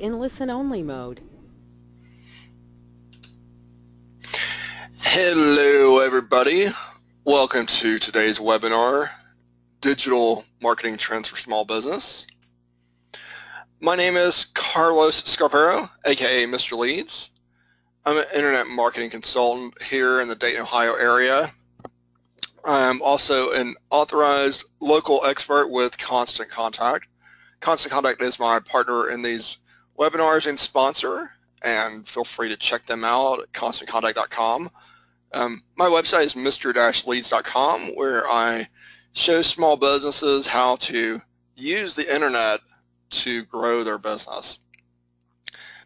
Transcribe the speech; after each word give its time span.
in 0.00 0.18
listen-only 0.18 0.82
mode. 0.82 1.20
Hello 4.96 6.00
everybody. 6.00 6.70
Welcome 7.24 7.66
to 7.66 8.00
today's 8.00 8.40
webinar, 8.40 9.10
Digital 9.80 10.44
Marketing 10.60 10.96
Trends 10.96 11.28
for 11.28 11.36
Small 11.36 11.64
Business. 11.64 12.26
My 13.78 13.94
name 13.94 14.16
is 14.16 14.46
Carlos 14.54 15.22
Scarpero, 15.22 15.88
aka 16.04 16.46
Mr. 16.46 16.76
Leads. 16.76 17.30
I'm 18.04 18.18
an 18.18 18.24
internet 18.34 18.66
marketing 18.66 19.10
consultant 19.10 19.80
here 19.80 20.20
in 20.20 20.26
the 20.26 20.34
Dayton, 20.34 20.62
Ohio 20.62 20.94
area. 20.94 21.52
I'm 22.64 23.00
also 23.02 23.52
an 23.52 23.76
authorized 23.90 24.64
local 24.80 25.24
expert 25.24 25.68
with 25.68 25.96
Constant 25.96 26.50
Contact. 26.50 27.06
Constant 27.60 27.92
Contact 27.92 28.20
is 28.20 28.40
my 28.40 28.58
partner 28.58 29.10
in 29.10 29.22
these 29.22 29.58
webinars 29.98 30.46
and 30.46 30.58
sponsor, 30.58 31.30
and 31.62 32.06
feel 32.06 32.24
free 32.24 32.48
to 32.48 32.56
check 32.56 32.86
them 32.86 33.04
out 33.04 33.40
at 33.40 33.52
constantcontact.com. 33.52 34.70
Um, 35.32 35.62
my 35.76 35.86
website 35.86 36.24
is 36.24 36.34
mr-leads.com 36.34 37.96
where 37.96 38.26
I 38.28 38.68
show 39.12 39.42
small 39.42 39.76
businesses 39.76 40.46
how 40.46 40.76
to 40.76 41.20
use 41.56 41.94
the 41.94 42.14
internet 42.14 42.60
to 43.10 43.44
grow 43.44 43.82
their 43.82 43.98
business. 43.98 44.60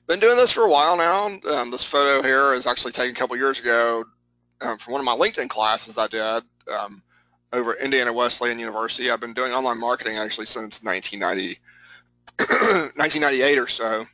Been 0.06 0.20
doing 0.20 0.36
this 0.36 0.52
for 0.52 0.64
a 0.64 0.68
while 0.68 0.96
now. 0.96 1.38
Um, 1.48 1.70
this 1.70 1.84
photo 1.84 2.26
here 2.26 2.52
is 2.54 2.66
actually 2.66 2.92
taken 2.92 3.14
a 3.14 3.18
couple 3.18 3.36
years 3.36 3.60
ago 3.60 4.04
um, 4.60 4.76
from 4.78 4.92
one 4.92 5.00
of 5.00 5.04
my 5.04 5.14
LinkedIn 5.14 5.48
classes 5.48 5.98
I 5.98 6.08
did 6.08 6.42
um, 6.68 7.02
over 7.52 7.76
at 7.76 7.84
Indiana 7.84 8.12
Wesleyan 8.12 8.58
University. 8.58 9.10
I've 9.10 9.20
been 9.20 9.32
doing 9.32 9.52
online 9.52 9.78
marketing 9.78 10.16
actually 10.18 10.46
since 10.46 10.82
1990, 10.82 11.60
1998 12.96 13.58
or 13.58 13.68
so. 13.68 14.06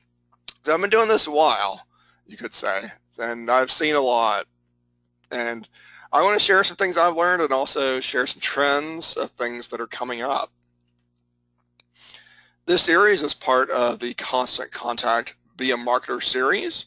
So 0.65 0.75
I've 0.75 0.81
been 0.81 0.91
doing 0.91 1.09
this 1.09 1.29
a 1.29 1.31
while, 1.31 1.87
you 2.27 2.37
could 2.37 2.53
say, 2.53 2.83
and 3.19 3.51
I've 3.51 3.71
seen 3.71 3.95
a 3.95 4.01
lot. 4.01 4.47
And 5.31 5.69
I 6.13 6.23
want 6.23 6.39
to 6.39 6.45
share 6.45 6.65
some 6.65 6.77
things 6.77 6.97
I've 6.97 7.15
learned 7.15 7.43
and 7.43 7.53
also 7.53 8.01
share 8.01 8.27
some 8.27 8.41
trends 8.41 9.17
of 9.17 9.31
things 9.33 9.69
that 9.69 9.81
are 9.81 9.87
coming 9.87 10.23
up. 10.23 10.51
This 12.65 12.83
series 12.83 13.23
is 13.23 13.33
part 13.33 13.71
of 13.71 14.01
the 14.01 14.15
Constant 14.15 14.73
Contact 14.73 15.37
Be 15.57 15.71
a 15.71 15.77
Marketer 15.77 16.23
series. 16.23 16.87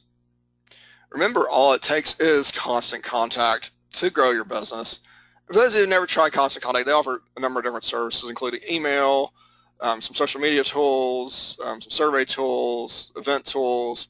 Remember, 1.11 1.47
all 1.49 1.71
it 1.71 1.81
takes 1.81 2.19
is 2.19 2.51
constant 2.51 3.03
contact 3.03 3.71
to 3.93 4.09
grow 4.09 4.31
your 4.31 4.43
business. 4.43 4.99
For 5.47 5.53
those 5.53 5.69
of 5.69 5.75
you 5.75 5.85
who 5.85 5.89
never 5.89 6.05
tried 6.05 6.33
Constant 6.33 6.63
Contact, 6.63 6.85
they 6.85 6.91
offer 6.91 7.23
a 7.37 7.39
number 7.39 7.61
of 7.61 7.63
different 7.63 7.85
services, 7.85 8.29
including 8.29 8.59
email, 8.69 9.33
um, 9.81 10.01
some 10.01 10.15
social 10.15 10.41
media 10.41 10.63
tools, 10.63 11.57
um, 11.65 11.81
some 11.81 11.91
survey 11.91 12.25
tools, 12.25 13.11
event 13.15 13.45
tools. 13.45 14.07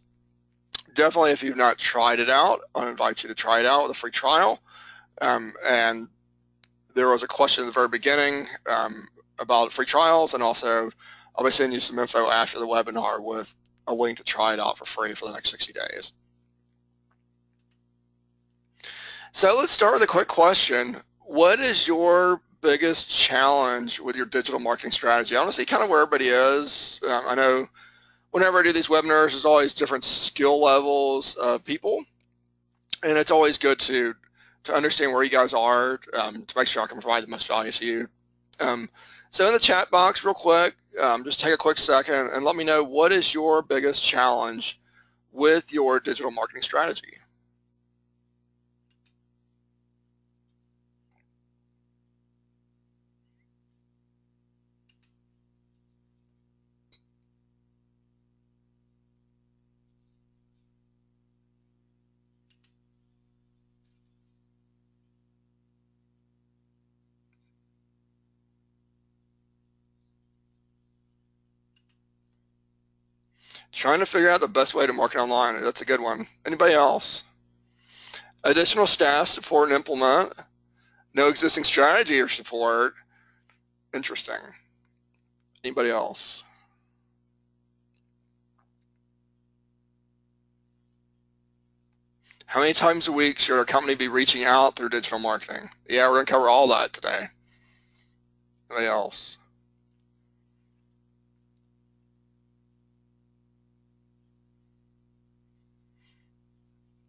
Definitely, 0.93 1.31
if 1.31 1.43
you've 1.43 1.57
not 1.57 1.77
tried 1.77 2.19
it 2.19 2.29
out, 2.29 2.61
I 2.75 2.89
invite 2.89 3.23
you 3.23 3.29
to 3.29 3.35
try 3.35 3.59
it 3.59 3.65
out 3.65 3.83
with 3.83 3.91
a 3.91 3.99
free 3.99 4.11
trial. 4.11 4.59
Um, 5.21 5.53
and 5.67 6.07
there 6.95 7.09
was 7.09 7.23
a 7.23 7.27
question 7.27 7.63
at 7.63 7.67
the 7.67 7.71
very 7.71 7.87
beginning 7.87 8.47
um, 8.67 9.07
about 9.37 9.71
free 9.71 9.85
trials, 9.85 10.33
and 10.33 10.41
also 10.41 10.91
I'll 11.35 11.45
be 11.45 11.51
sending 11.51 11.73
you 11.73 11.79
some 11.79 11.99
info 11.99 12.29
after 12.29 12.59
the 12.59 12.67
webinar 12.67 13.23
with 13.23 13.55
a 13.87 13.93
link 13.93 14.17
to 14.17 14.23
try 14.23 14.53
it 14.53 14.59
out 14.59 14.77
for 14.77 14.85
free 14.85 15.13
for 15.13 15.25
the 15.25 15.33
next 15.33 15.51
60 15.51 15.73
days. 15.73 16.11
So 19.31 19.55
let's 19.57 19.71
start 19.71 19.93
with 19.93 20.03
a 20.03 20.07
quick 20.07 20.27
question. 20.27 20.97
What 21.19 21.59
is 21.59 21.87
your 21.87 22.41
biggest 22.61 23.09
challenge 23.09 23.99
with 23.99 24.15
your 24.15 24.25
digital 24.25 24.59
marketing 24.59 24.91
strategy? 24.91 25.35
I 25.35 25.39
want 25.39 25.51
to 25.51 25.57
see 25.59 25.65
kind 25.65 25.83
of 25.83 25.89
where 25.89 26.01
everybody 26.01 26.29
is. 26.29 26.99
Um, 27.07 27.23
I 27.27 27.35
know 27.35 27.67
whenever 28.31 28.59
I 28.59 28.63
do 28.63 28.73
these 28.73 28.87
webinars, 28.87 29.31
there's 29.31 29.45
always 29.45 29.73
different 29.73 30.03
skill 30.03 30.61
levels 30.61 31.35
of 31.35 31.63
people, 31.63 32.03
and 33.03 33.17
it's 33.17 33.31
always 33.31 33.57
good 33.57 33.79
to 33.81 34.15
to 34.65 34.75
understand 34.75 35.13
where 35.13 35.23
you 35.23 35.29
guys 35.29 35.53
are 35.53 35.99
um, 36.19 36.43
to 36.43 36.57
make 36.57 36.67
sure 36.67 36.83
I 36.83 36.87
can 36.87 36.99
provide 36.99 37.23
the 37.23 37.27
most 37.27 37.47
value 37.47 37.71
to 37.71 37.85
you. 37.85 38.09
Um, 38.59 38.89
so 39.31 39.47
in 39.47 39.53
the 39.53 39.59
chat 39.59 39.89
box, 39.89 40.25
real 40.25 40.33
quick, 40.33 40.75
um, 41.01 41.23
just 41.23 41.39
take 41.39 41.53
a 41.53 41.57
quick 41.57 41.77
second 41.77 42.29
and 42.33 42.43
let 42.43 42.55
me 42.55 42.63
know 42.63 42.83
what 42.83 43.11
is 43.11 43.33
your 43.33 43.61
biggest 43.61 44.03
challenge 44.03 44.79
with 45.31 45.71
your 45.71 45.99
digital 45.99 46.31
marketing 46.31 46.63
strategy. 46.63 47.13
Trying 73.71 73.99
to 73.99 74.05
figure 74.05 74.29
out 74.29 74.41
the 74.41 74.47
best 74.47 74.73
way 74.73 74.87
to 74.87 74.93
market 74.93 75.19
online. 75.19 75.61
That's 75.61 75.81
a 75.81 75.85
good 75.85 76.01
one. 76.01 76.27
Anybody 76.45 76.73
else? 76.73 77.23
Additional 78.43 78.87
staff 78.87 79.27
support 79.27 79.69
and 79.69 79.75
implement. 79.75 80.33
No 81.13 81.27
existing 81.27 81.63
strategy 81.63 82.19
or 82.19 82.27
support. 82.27 82.93
Interesting. 83.93 84.35
Anybody 85.63 85.89
else? 85.89 86.43
How 92.45 92.61
many 92.61 92.73
times 92.73 93.07
a 93.07 93.11
week 93.11 93.37
should 93.37 93.59
our 93.59 93.65
company 93.65 93.93
be 93.93 94.07
reaching 94.07 94.43
out 94.43 94.75
through 94.75 94.89
digital 94.89 95.19
marketing? 95.19 95.69
Yeah, 95.87 96.07
we're 96.07 96.15
going 96.15 96.25
to 96.25 96.31
cover 96.31 96.49
all 96.49 96.67
that 96.69 96.93
today. 96.93 97.25
Anybody 98.71 98.87
else? 98.87 99.37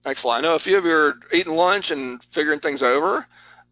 Excellent. 0.07 0.39
I 0.39 0.49
know 0.49 0.55
a 0.55 0.59
few 0.59 0.79
of 0.79 0.85
you 0.85 0.97
are 0.97 1.21
eating 1.33 1.55
lunch 1.55 1.91
and 1.91 2.23
figuring 2.25 2.61
things 2.61 2.83
over. 2.83 3.27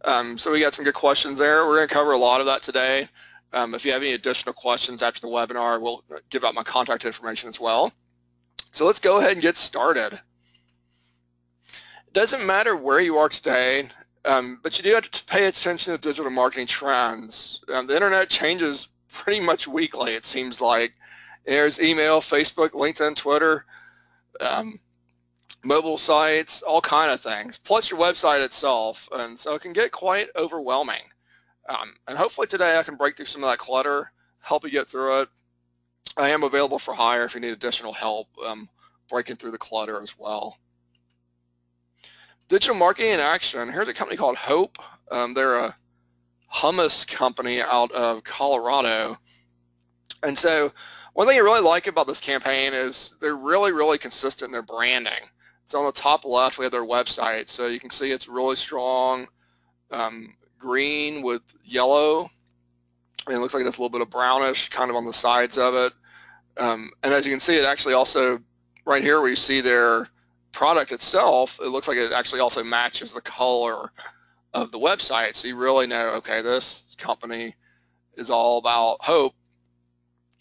Um, 0.05 0.37
so 0.37 0.51
we 0.51 0.59
got 0.59 0.75
some 0.75 0.85
good 0.85 0.93
questions 0.93 1.39
there. 1.39 1.67
We're 1.67 1.77
going 1.77 1.87
to 1.87 1.93
cover 1.93 2.11
a 2.11 2.17
lot 2.17 2.39
of 2.39 2.45
that 2.45 2.61
today. 2.61 3.07
Um, 3.51 3.73
if 3.73 3.83
you 3.83 3.91
have 3.91 4.03
any 4.03 4.13
additional 4.13 4.53
questions 4.53 5.01
after 5.01 5.21
the 5.21 5.27
webinar, 5.27 5.81
we'll 5.81 6.03
give 6.29 6.45
out 6.45 6.53
my 6.53 6.63
contact 6.63 7.03
information 7.03 7.49
as 7.49 7.59
well. 7.59 7.91
So 8.71 8.85
let's 8.85 8.99
go 8.99 9.17
ahead 9.17 9.33
and 9.33 9.41
get 9.41 9.55
started. 9.55 10.13
It 10.13 12.13
doesn't 12.13 12.45
matter 12.45 12.75
where 12.75 12.99
you 12.99 13.17
are 13.17 13.29
today, 13.29 13.89
um, 14.25 14.59
but 14.61 14.77
you 14.77 14.83
do 14.83 14.93
have 14.93 15.09
to 15.09 15.25
pay 15.25 15.47
attention 15.47 15.93
to 15.93 15.99
digital 15.99 16.31
marketing 16.31 16.67
trends. 16.67 17.61
Um, 17.73 17.87
the 17.87 17.95
internet 17.95 18.29
changes 18.29 18.89
pretty 19.11 19.39
much 19.39 19.67
weekly, 19.67 20.13
it 20.13 20.25
seems 20.25 20.61
like. 20.61 20.93
There's 21.45 21.81
email, 21.81 22.21
Facebook, 22.21 22.69
LinkedIn, 22.69 23.15
Twitter. 23.15 23.65
Um, 24.39 24.79
mobile 25.63 25.97
sites, 25.97 26.61
all 26.61 26.81
kind 26.81 27.11
of 27.11 27.21
things, 27.21 27.57
plus 27.57 27.91
your 27.91 27.99
website 27.99 28.43
itself. 28.43 29.07
And 29.11 29.37
so 29.37 29.55
it 29.55 29.61
can 29.61 29.73
get 29.73 29.91
quite 29.91 30.29
overwhelming. 30.35 31.01
Um, 31.67 31.93
and 32.07 32.17
hopefully 32.17 32.47
today 32.47 32.79
I 32.79 32.83
can 32.83 32.95
break 32.95 33.15
through 33.15 33.27
some 33.27 33.43
of 33.43 33.49
that 33.49 33.59
clutter, 33.59 34.11
help 34.39 34.63
you 34.63 34.69
get 34.69 34.87
through 34.87 35.21
it. 35.21 35.29
I 36.17 36.29
am 36.29 36.43
available 36.43 36.79
for 36.79 36.93
hire 36.93 37.25
if 37.25 37.35
you 37.35 37.39
need 37.39 37.51
additional 37.51 37.93
help 37.93 38.27
um, 38.45 38.69
breaking 39.09 39.35
through 39.35 39.51
the 39.51 39.57
clutter 39.57 40.01
as 40.01 40.17
well. 40.17 40.57
Digital 42.47 42.75
marketing 42.75 43.11
in 43.11 43.19
action. 43.19 43.69
Here's 43.69 43.87
a 43.87 43.93
company 43.93 44.17
called 44.17 44.37
Hope. 44.37 44.79
Um, 45.11 45.33
they're 45.33 45.59
a 45.59 45.75
hummus 46.51 47.07
company 47.07 47.61
out 47.61 47.91
of 47.91 48.23
Colorado. 48.23 49.17
And 50.23 50.37
so 50.37 50.71
one 51.13 51.27
thing 51.27 51.37
I 51.37 51.41
really 51.41 51.61
like 51.61 51.87
about 51.87 52.07
this 52.07 52.19
campaign 52.19 52.73
is 52.73 53.15
they're 53.21 53.35
really, 53.35 53.71
really 53.71 53.97
consistent 53.97 54.47
in 54.47 54.51
their 54.51 54.63
branding. 54.63 55.29
So 55.69 55.77
on 55.77 55.85
the 55.85 55.91
top 55.91 56.25
left, 56.25 56.57
we 56.57 56.65
have 56.65 56.71
their 56.71 56.81
website. 56.83 57.47
So 57.47 57.67
you 57.67 57.79
can 57.79 57.91
see 57.91 58.09
it's 58.09 58.27
really 58.27 58.55
strong 58.55 59.27
um, 59.91 60.33
green 60.57 61.21
with 61.21 61.43
yellow. 61.63 62.27
And 63.27 63.35
it 63.35 63.39
looks 63.39 63.53
like 63.53 63.61
there's 63.61 63.77
a 63.77 63.81
little 63.81 63.91
bit 63.91 64.01
of 64.01 64.09
brownish 64.09 64.69
kind 64.69 64.89
of 64.89 64.95
on 64.95 65.05
the 65.05 65.13
sides 65.13 65.59
of 65.59 65.75
it. 65.75 65.93
Um, 66.57 66.89
and 67.03 67.13
as 67.13 67.23
you 67.23 67.31
can 67.31 67.39
see, 67.39 67.55
it 67.55 67.65
actually 67.65 67.93
also, 67.93 68.41
right 68.85 69.03
here 69.03 69.21
where 69.21 69.29
you 69.29 69.35
see 69.35 69.61
their 69.61 70.09
product 70.53 70.91
itself, 70.91 71.59
it 71.61 71.67
looks 71.67 71.87
like 71.87 71.97
it 71.97 72.13
actually 72.13 72.39
also 72.39 72.63
matches 72.63 73.13
the 73.13 73.21
color 73.21 73.91
of 74.55 74.71
the 74.71 74.79
website. 74.79 75.35
So 75.35 75.47
you 75.47 75.55
really 75.55 75.85
know, 75.85 76.13
okay, 76.15 76.41
this 76.41 76.95
company 76.97 77.53
is 78.15 78.31
all 78.31 78.57
about 78.57 79.03
hope. 79.03 79.35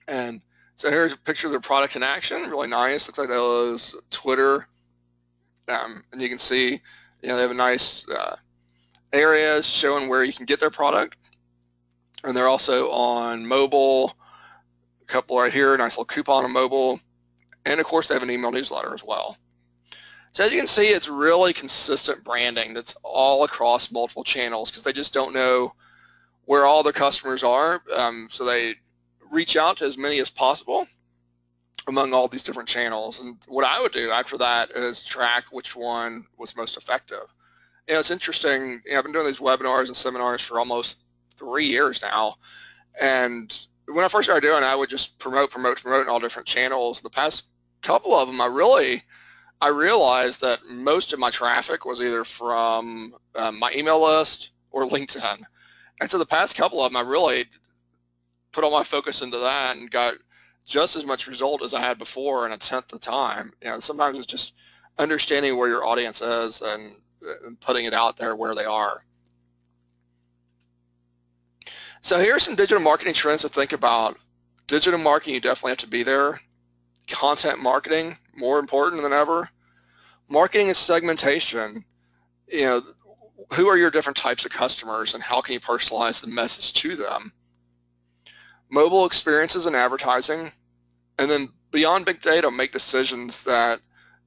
And 0.08 0.40
so 0.76 0.90
here's 0.90 1.12
a 1.12 1.18
picture 1.18 1.48
of 1.48 1.50
their 1.50 1.60
product 1.60 1.96
in 1.96 2.02
action, 2.02 2.48
really 2.48 2.68
nice. 2.68 3.08
Looks 3.08 3.18
like 3.18 3.28
that 3.28 3.36
was 3.36 3.94
Twitter 4.08 4.66
um, 5.68 6.04
and 6.12 6.20
you 6.20 6.28
can 6.28 6.38
see, 6.38 6.80
you 7.22 7.28
know, 7.28 7.36
they 7.36 7.42
have 7.42 7.50
a 7.50 7.54
nice 7.54 8.06
uh, 8.08 8.36
areas 9.12 9.66
showing 9.66 10.08
where 10.08 10.24
you 10.24 10.32
can 10.32 10.46
get 10.46 10.60
their 10.60 10.70
product. 10.70 11.16
And 12.24 12.36
they're 12.36 12.48
also 12.48 12.90
on 12.90 13.46
mobile, 13.46 14.16
a 15.02 15.04
couple 15.06 15.38
right 15.38 15.52
here, 15.52 15.76
nice 15.76 15.92
little 15.92 16.04
coupon 16.04 16.44
on 16.44 16.52
mobile. 16.52 17.00
And 17.64 17.80
of 17.80 17.86
course, 17.86 18.08
they 18.08 18.14
have 18.14 18.22
an 18.22 18.30
email 18.30 18.50
newsletter 18.50 18.94
as 18.94 19.04
well. 19.04 19.36
So 20.32 20.44
as 20.44 20.52
you 20.52 20.58
can 20.58 20.68
see, 20.68 20.88
it's 20.88 21.08
really 21.08 21.52
consistent 21.52 22.22
branding 22.24 22.74
that's 22.74 22.96
all 23.02 23.44
across 23.44 23.90
multiple 23.90 24.24
channels 24.24 24.70
because 24.70 24.84
they 24.84 24.92
just 24.92 25.14
don't 25.14 25.32
know 25.32 25.74
where 26.44 26.66
all 26.66 26.82
their 26.82 26.92
customers 26.92 27.42
are. 27.42 27.82
Um, 27.96 28.28
so 28.30 28.44
they 28.44 28.74
reach 29.30 29.56
out 29.56 29.78
to 29.78 29.84
as 29.84 29.98
many 29.98 30.18
as 30.20 30.30
possible 30.30 30.86
among 31.88 32.12
all 32.12 32.28
these 32.28 32.42
different 32.42 32.68
channels. 32.68 33.20
And 33.22 33.36
what 33.48 33.64
I 33.64 33.80
would 33.80 33.92
do 33.92 34.10
after 34.10 34.36
that 34.38 34.70
is 34.70 35.02
track 35.02 35.44
which 35.50 35.74
one 35.74 36.26
was 36.36 36.54
most 36.54 36.76
effective. 36.76 37.24
You 37.88 37.94
know, 37.94 38.00
it's 38.00 38.10
interesting. 38.10 38.82
You 38.84 38.92
know, 38.92 38.98
I've 38.98 39.04
been 39.04 39.12
doing 39.12 39.26
these 39.26 39.38
webinars 39.38 39.86
and 39.86 39.96
seminars 39.96 40.42
for 40.42 40.58
almost 40.58 40.98
three 41.36 41.64
years 41.64 42.02
now. 42.02 42.36
And 43.00 43.58
when 43.86 44.04
I 44.04 44.08
first 44.08 44.26
started 44.26 44.46
doing 44.46 44.62
it, 44.62 44.66
I 44.66 44.76
would 44.76 44.90
just 44.90 45.18
promote, 45.18 45.50
promote, 45.50 45.80
promote 45.80 46.02
in 46.02 46.10
all 46.10 46.20
different 46.20 46.46
channels. 46.46 47.00
The 47.00 47.10
past 47.10 47.44
couple 47.80 48.14
of 48.14 48.28
them, 48.28 48.40
I 48.40 48.46
really, 48.46 49.02
I 49.62 49.68
realized 49.68 50.42
that 50.42 50.60
most 50.68 51.14
of 51.14 51.18
my 51.18 51.30
traffic 51.30 51.86
was 51.86 52.02
either 52.02 52.24
from 52.24 53.14
um, 53.34 53.58
my 53.58 53.72
email 53.74 54.02
list 54.02 54.50
or 54.72 54.86
LinkedIn. 54.86 55.42
And 56.00 56.10
so 56.10 56.18
the 56.18 56.26
past 56.26 56.54
couple 56.54 56.82
of 56.82 56.92
them, 56.92 56.96
I 56.98 57.08
really 57.08 57.46
put 58.52 58.62
all 58.62 58.70
my 58.70 58.84
focus 58.84 59.22
into 59.22 59.38
that 59.38 59.76
and 59.76 59.90
got 59.90 60.16
just 60.68 60.96
as 60.96 61.06
much 61.06 61.26
result 61.26 61.62
as 61.62 61.72
I 61.72 61.80
had 61.80 61.98
before 61.98 62.44
in 62.46 62.52
a 62.52 62.58
tenth 62.58 62.88
the 62.88 62.98
time. 62.98 63.52
You 63.62 63.70
know, 63.70 63.80
sometimes 63.80 64.18
it's 64.18 64.26
just 64.26 64.52
understanding 64.98 65.56
where 65.56 65.68
your 65.68 65.86
audience 65.86 66.20
is 66.20 66.60
and, 66.60 66.92
and 67.44 67.58
putting 67.58 67.86
it 67.86 67.94
out 67.94 68.18
there 68.18 68.36
where 68.36 68.54
they 68.54 68.66
are. 68.66 69.02
So 72.02 72.20
here 72.20 72.36
are 72.36 72.40
some 72.40 72.54
digital 72.54 72.82
marketing 72.82 73.14
trends 73.14 73.42
to 73.42 73.48
think 73.48 73.72
about. 73.72 74.18
Digital 74.66 75.00
marketing, 75.00 75.34
you 75.34 75.40
definitely 75.40 75.70
have 75.70 75.78
to 75.78 75.86
be 75.88 76.02
there. 76.02 76.38
Content 77.08 77.60
marketing, 77.60 78.18
more 78.36 78.58
important 78.58 79.02
than 79.02 79.14
ever. 79.14 79.48
Marketing 80.28 80.68
and 80.68 80.76
segmentation, 80.76 81.82
you 82.46 82.64
know, 82.64 82.82
who 83.54 83.68
are 83.68 83.78
your 83.78 83.90
different 83.90 84.18
types 84.18 84.44
of 84.44 84.50
customers 84.50 85.14
and 85.14 85.22
how 85.22 85.40
can 85.40 85.54
you 85.54 85.60
personalize 85.60 86.20
the 86.20 86.26
message 86.26 86.74
to 86.74 86.94
them? 86.94 87.32
Mobile 88.70 89.06
experiences 89.06 89.64
and 89.64 89.74
advertising, 89.74 90.52
and 91.18 91.30
then 91.30 91.48
beyond 91.70 92.06
big 92.06 92.20
data, 92.20 92.50
make 92.50 92.72
decisions 92.72 93.44
that 93.44 93.80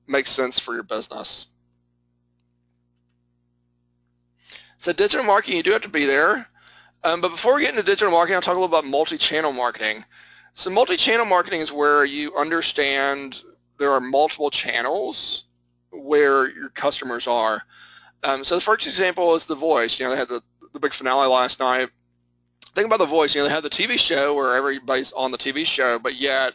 make 0.08 0.28
sense 0.28 0.60
for 0.60 0.74
your 0.74 0.84
business. 0.84 1.48
So 4.78 4.92
digital 4.94 5.26
marketing, 5.26 5.58
you 5.58 5.64
do 5.64 5.72
have 5.72 5.82
to 5.84 5.90
be 5.90 6.06
there. 6.06 6.48
Um, 7.04 7.22
but 7.22 7.30
before 7.30 7.56
we 7.56 7.62
get 7.62 7.72
into 7.72 7.84
digital 7.84 8.12
marketing, 8.12 8.36
I'll 8.36 8.42
talk 8.42 8.56
a 8.56 8.60
little 8.60 8.78
about 8.78 8.86
multi-channel 8.86 9.54
marketing. 9.54 10.04
So 10.54 10.70
multi-channel 10.70 11.26
marketing 11.26 11.62
is 11.62 11.72
where 11.72 12.04
you 12.06 12.36
understand 12.36 13.42
there 13.78 13.92
are 13.92 14.02
multiple 14.02 14.52
channels 14.52 15.46
where 15.92 16.50
your 16.52 16.70
customers 16.70 17.28
are. 17.28 17.62
Um, 18.24 18.44
so 18.44 18.56
the 18.56 18.62
first 18.62 18.86
example 18.86 19.34
is 19.36 19.46
The 19.46 19.56
Voice. 19.56 20.00
You 20.00 20.06
know, 20.06 20.12
they 20.12 20.18
had 20.18 20.28
the, 20.28 20.44
the 20.74 20.80
big 20.80 20.94
finale 20.94 21.28
last 21.28 21.60
night. 21.60 21.90
Think 22.76 22.86
about 22.86 23.00
The 23.00 23.06
Voice. 23.06 23.34
You 23.34 23.42
know, 23.42 23.48
they 23.48 23.54
had 23.54 23.64
the 23.64 23.70
TV 23.70 23.98
show 23.98 24.36
where 24.36 24.56
everybody's 24.56 25.12
on 25.14 25.32
the 25.32 25.38
TV 25.38 25.66
show, 25.66 25.98
but 25.98 26.16
yet 26.16 26.54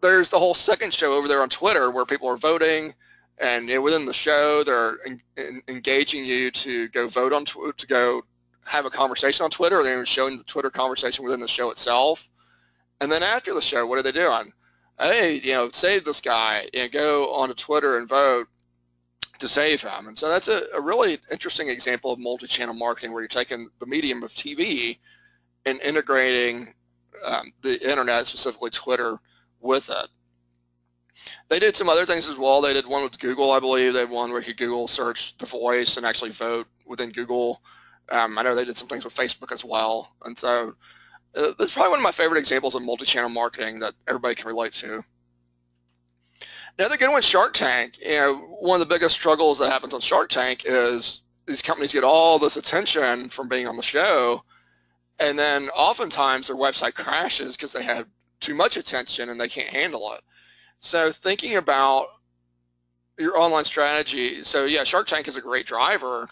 there's 0.00 0.30
the 0.30 0.38
whole 0.38 0.54
second 0.54 0.94
show 0.94 1.12
over 1.14 1.28
there 1.28 1.42
on 1.42 1.48
Twitter 1.48 1.90
where 1.90 2.04
people 2.04 2.28
are 2.28 2.36
voting, 2.36 2.94
and 3.38 3.68
you 3.68 3.76
know, 3.76 3.82
within 3.82 4.04
the 4.04 4.12
show 4.12 4.62
they're 4.64 4.98
en- 5.06 5.22
en- 5.36 5.62
engaging 5.68 6.24
you 6.24 6.50
to 6.50 6.88
go 6.88 7.08
vote 7.08 7.32
on 7.32 7.44
tw- 7.44 7.76
to 7.76 7.86
go 7.86 8.22
have 8.64 8.84
a 8.84 8.90
conversation 8.90 9.44
on 9.44 9.50
Twitter. 9.50 9.82
They're 9.82 10.06
showing 10.06 10.36
the 10.36 10.44
Twitter 10.44 10.70
conversation 10.70 11.24
within 11.24 11.40
the 11.40 11.48
show 11.48 11.70
itself. 11.70 12.28
And 13.00 13.10
then 13.10 13.22
after 13.22 13.54
the 13.54 13.62
show, 13.62 13.86
what 13.86 13.98
are 13.98 14.02
they 14.02 14.12
doing? 14.12 14.52
Hey, 14.98 15.40
you 15.42 15.52
know, 15.52 15.70
save 15.72 16.04
this 16.04 16.20
guy 16.20 16.68
and 16.74 16.90
go 16.90 17.32
onto 17.32 17.54
Twitter 17.54 17.98
and 17.98 18.08
vote 18.08 18.48
to 19.38 19.48
save 19.48 19.80
him. 19.80 20.08
And 20.08 20.18
so 20.18 20.28
that's 20.28 20.48
a, 20.48 20.62
a 20.74 20.80
really 20.80 21.18
interesting 21.30 21.68
example 21.68 22.12
of 22.12 22.18
multi-channel 22.18 22.74
marketing 22.74 23.12
where 23.12 23.22
you're 23.22 23.28
taking 23.28 23.70
the 23.78 23.86
medium 23.86 24.24
of 24.24 24.34
TV 24.34 24.98
and 25.64 25.80
integrating 25.80 26.74
um, 27.24 27.52
the 27.62 27.80
internet, 27.88 28.26
specifically 28.26 28.70
Twitter, 28.70 29.20
with 29.60 29.90
it. 29.90 30.08
They 31.48 31.58
did 31.58 31.76
some 31.76 31.88
other 31.88 32.06
things 32.06 32.28
as 32.28 32.36
well. 32.36 32.60
They 32.60 32.72
did 32.72 32.86
one 32.86 33.02
with 33.02 33.18
Google, 33.18 33.50
I 33.50 33.60
believe. 33.60 33.92
They 33.92 34.00
had 34.00 34.10
one 34.10 34.30
where 34.30 34.40
you 34.40 34.46
could 34.46 34.58
Google 34.58 34.86
search 34.86 35.36
the 35.38 35.46
voice 35.46 35.96
and 35.96 36.06
actually 36.06 36.30
vote 36.30 36.68
within 36.86 37.10
Google 37.10 37.60
um, 38.10 38.38
I 38.38 38.42
know 38.42 38.54
they 38.54 38.64
did 38.64 38.76
some 38.76 38.88
things 38.88 39.04
with 39.04 39.14
Facebook 39.14 39.52
as 39.52 39.64
well. 39.64 40.14
And 40.24 40.36
so 40.36 40.74
uh, 41.34 41.52
that's 41.58 41.74
probably 41.74 41.90
one 41.90 42.00
of 42.00 42.04
my 42.04 42.12
favorite 42.12 42.38
examples 42.38 42.74
of 42.74 42.82
multi-channel 42.82 43.30
marketing 43.30 43.80
that 43.80 43.94
everybody 44.06 44.34
can 44.34 44.48
relate 44.48 44.72
to. 44.74 45.02
Another 46.78 46.96
good 46.96 47.10
one, 47.10 47.22
Shark 47.22 47.54
Tank. 47.54 47.98
You 48.00 48.12
know, 48.12 48.34
one 48.60 48.80
of 48.80 48.88
the 48.88 48.94
biggest 48.94 49.14
struggles 49.14 49.58
that 49.58 49.70
happens 49.70 49.94
on 49.94 50.00
Shark 50.00 50.30
Tank 50.30 50.62
is 50.64 51.22
these 51.46 51.62
companies 51.62 51.92
get 51.92 52.04
all 52.04 52.38
this 52.38 52.56
attention 52.56 53.28
from 53.30 53.48
being 53.48 53.66
on 53.66 53.76
the 53.76 53.82
show, 53.82 54.44
and 55.18 55.36
then 55.38 55.68
oftentimes 55.70 56.46
their 56.46 56.56
website 56.56 56.94
crashes 56.94 57.56
because 57.56 57.72
they 57.72 57.82
have 57.82 58.06
too 58.40 58.54
much 58.54 58.76
attention 58.76 59.30
and 59.30 59.40
they 59.40 59.48
can't 59.48 59.74
handle 59.74 60.12
it. 60.12 60.20
So 60.80 61.12
thinking 61.12 61.56
about 61.56 62.06
your 63.18 63.38
online 63.38 63.64
strategy, 63.64 64.44
so 64.44 64.64
yeah, 64.64 64.84
Shark 64.84 65.08
Tank 65.08 65.28
is 65.28 65.36
a 65.36 65.40
great 65.40 65.66
driver, 65.66 66.28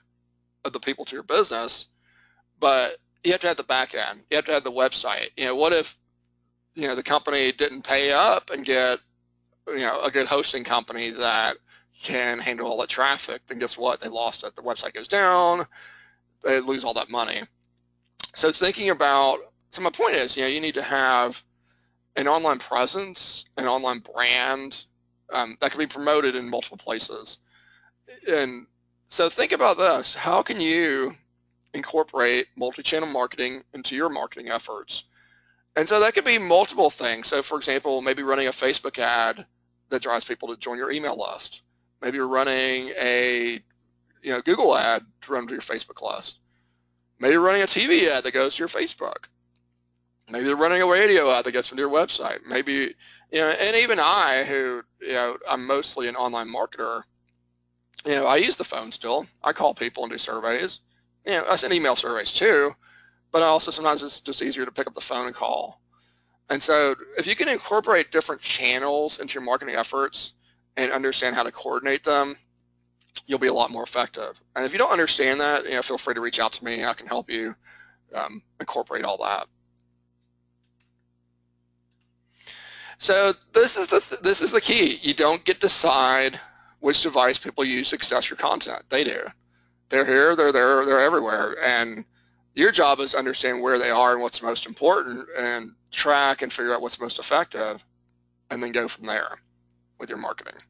of 0.66 0.72
the 0.72 0.80
people 0.80 1.04
to 1.06 1.16
your 1.16 1.22
business, 1.22 1.86
but 2.58 2.96
you 3.24 3.32
have 3.32 3.40
to 3.40 3.46
have 3.46 3.56
the 3.56 3.62
back 3.62 3.94
end. 3.94 4.20
You 4.30 4.36
have 4.36 4.44
to 4.46 4.52
have 4.52 4.64
the 4.64 4.72
website. 4.72 5.30
You 5.36 5.46
know, 5.46 5.56
what 5.56 5.72
if 5.72 5.96
you 6.74 6.86
know 6.86 6.94
the 6.94 7.02
company 7.02 7.52
didn't 7.52 7.82
pay 7.82 8.12
up 8.12 8.50
and 8.50 8.64
get 8.64 8.98
you 9.68 9.78
know 9.78 10.00
a 10.02 10.10
good 10.10 10.26
hosting 10.26 10.64
company 10.64 11.10
that 11.10 11.56
can 11.98 12.38
handle 12.38 12.66
all 12.66 12.80
that 12.80 12.90
traffic? 12.90 13.42
Then 13.46 13.58
guess 13.58 13.78
what? 13.78 14.00
They 14.00 14.08
lost 14.08 14.44
it. 14.44 14.54
The 14.56 14.62
website 14.62 14.94
goes 14.94 15.08
down. 15.08 15.66
They 16.42 16.60
lose 16.60 16.84
all 16.84 16.94
that 16.94 17.10
money. 17.10 17.42
So 18.34 18.52
thinking 18.52 18.90
about 18.90 19.38
so 19.70 19.82
my 19.82 19.90
point 19.90 20.14
is, 20.14 20.36
you 20.36 20.42
know, 20.42 20.48
you 20.48 20.60
need 20.60 20.74
to 20.74 20.82
have 20.82 21.42
an 22.16 22.28
online 22.28 22.58
presence, 22.58 23.44
an 23.56 23.66
online 23.66 24.00
brand 24.00 24.86
um, 25.32 25.56
that 25.60 25.70
can 25.70 25.78
be 25.78 25.86
promoted 25.86 26.34
in 26.36 26.48
multiple 26.48 26.78
places. 26.78 27.38
And 28.28 28.66
so 29.08 29.28
think 29.28 29.52
about 29.52 29.78
this. 29.78 30.14
How 30.14 30.42
can 30.42 30.60
you 30.60 31.14
incorporate 31.74 32.46
multi-channel 32.56 33.08
marketing 33.08 33.62
into 33.74 33.94
your 33.94 34.08
marketing 34.08 34.48
efforts? 34.48 35.04
And 35.76 35.86
so 35.86 36.00
that 36.00 36.14
could 36.14 36.24
be 36.24 36.38
multiple 36.38 36.90
things. 36.90 37.26
So 37.26 37.42
for 37.42 37.58
example, 37.58 38.00
maybe 38.00 38.22
running 38.22 38.46
a 38.46 38.52
Facebook 38.52 38.98
ad 38.98 39.46
that 39.90 40.02
drives 40.02 40.24
people 40.24 40.48
to 40.48 40.56
join 40.56 40.78
your 40.78 40.90
email 40.90 41.16
list. 41.18 41.62
Maybe 42.00 42.16
you're 42.16 42.28
running 42.28 42.90
a 43.00 43.60
you 44.22 44.32
know, 44.32 44.40
Google 44.42 44.76
ad 44.76 45.04
to 45.22 45.32
run 45.32 45.46
to 45.46 45.54
your 45.54 45.62
Facebook 45.62 46.02
list. 46.02 46.40
Maybe 47.20 47.32
you're 47.32 47.42
running 47.42 47.62
a 47.62 47.66
TV 47.66 48.08
ad 48.08 48.24
that 48.24 48.34
goes 48.34 48.56
to 48.56 48.60
your 48.60 48.68
Facebook. 48.68 49.28
Maybe 50.30 50.46
they're 50.46 50.56
running 50.56 50.82
a 50.82 50.86
radio 50.86 51.30
ad 51.30 51.44
that 51.44 51.52
gets 51.52 51.68
to 51.68 51.76
your 51.76 51.88
website. 51.88 52.44
Maybe, 52.46 52.94
you 53.30 53.40
know, 53.40 53.48
and 53.48 53.76
even 53.76 54.00
I, 54.00 54.44
who, 54.46 54.82
you 55.00 55.12
know, 55.12 55.36
I'm 55.48 55.66
mostly 55.66 56.08
an 56.08 56.16
online 56.16 56.48
marketer, 56.48 57.02
you 58.04 58.12
know, 58.12 58.26
I 58.26 58.36
use 58.36 58.56
the 58.56 58.64
phone 58.64 58.92
still. 58.92 59.26
I 59.42 59.52
call 59.52 59.74
people 59.74 60.04
and 60.04 60.12
do 60.12 60.18
surveys. 60.18 60.80
You 61.24 61.32
know, 61.32 61.44
I 61.48 61.56
send 61.56 61.72
email 61.72 61.96
surveys 61.96 62.32
too, 62.32 62.72
but 63.32 63.42
I 63.42 63.46
also 63.46 63.70
sometimes 63.70 64.02
it's 64.02 64.20
just 64.20 64.42
easier 64.42 64.64
to 64.64 64.72
pick 64.72 64.86
up 64.86 64.94
the 64.94 65.00
phone 65.00 65.26
and 65.26 65.34
call. 65.34 65.80
And 66.50 66.62
so 66.62 66.94
if 67.18 67.26
you 67.26 67.34
can 67.34 67.48
incorporate 67.48 68.12
different 68.12 68.40
channels 68.40 69.18
into 69.18 69.34
your 69.34 69.42
marketing 69.42 69.74
efforts 69.74 70.34
and 70.76 70.92
understand 70.92 71.34
how 71.34 71.42
to 71.42 71.50
coordinate 71.50 72.04
them, 72.04 72.36
you'll 73.26 73.38
be 73.38 73.48
a 73.48 73.52
lot 73.52 73.70
more 73.70 73.82
effective. 73.82 74.40
And 74.54 74.64
if 74.64 74.72
you 74.72 74.78
don't 74.78 74.92
understand 74.92 75.40
that, 75.40 75.64
you 75.64 75.72
know, 75.72 75.82
feel 75.82 75.98
free 75.98 76.14
to 76.14 76.20
reach 76.20 76.38
out 76.38 76.52
to 76.54 76.64
me. 76.64 76.84
I 76.84 76.94
can 76.94 77.06
help 77.06 77.30
you 77.30 77.54
um, 78.14 78.42
incorporate 78.60 79.04
all 79.04 79.16
that. 79.18 79.48
So 82.98 83.34
this 83.52 83.76
is 83.76 83.88
the 83.88 84.00
th 84.00 84.20
this 84.20 84.40
is 84.40 84.52
the 84.52 84.60
key. 84.60 84.98
You 85.02 85.14
don't 85.14 85.44
get 85.44 85.60
to 85.60 85.66
decide 85.68 86.40
which 86.80 87.02
device 87.02 87.38
people 87.38 87.64
use 87.64 87.90
to 87.90 87.96
access 87.96 88.30
your 88.30 88.36
content. 88.36 88.82
They 88.88 89.04
do. 89.04 89.20
They're 89.88 90.04
here, 90.04 90.34
they're 90.34 90.52
there, 90.52 90.84
they're 90.84 91.00
everywhere. 91.00 91.56
And 91.62 92.04
your 92.54 92.72
job 92.72 93.00
is 93.00 93.12
to 93.12 93.18
understand 93.18 93.60
where 93.60 93.78
they 93.78 93.90
are 93.90 94.12
and 94.12 94.22
what's 94.22 94.42
most 94.42 94.66
important 94.66 95.28
and 95.38 95.72
track 95.90 96.42
and 96.42 96.52
figure 96.52 96.74
out 96.74 96.80
what's 96.82 97.00
most 97.00 97.18
effective 97.18 97.84
and 98.50 98.62
then 98.62 98.72
go 98.72 98.88
from 98.88 99.06
there 99.06 99.36
with 99.98 100.08
your 100.08 100.18
marketing. 100.18 100.60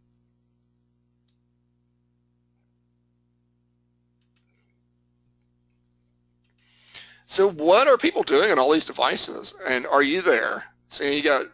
So 7.26 7.50
what 7.50 7.88
are 7.88 7.96
people 7.96 8.22
doing 8.22 8.50
on 8.52 8.58
all 8.58 8.72
these 8.72 8.84
devices? 8.84 9.54
And 9.68 9.86
are 9.86 10.02
you 10.02 10.22
there? 10.22 10.64
So 10.88 11.04
you 11.04 11.22
got 11.22 11.46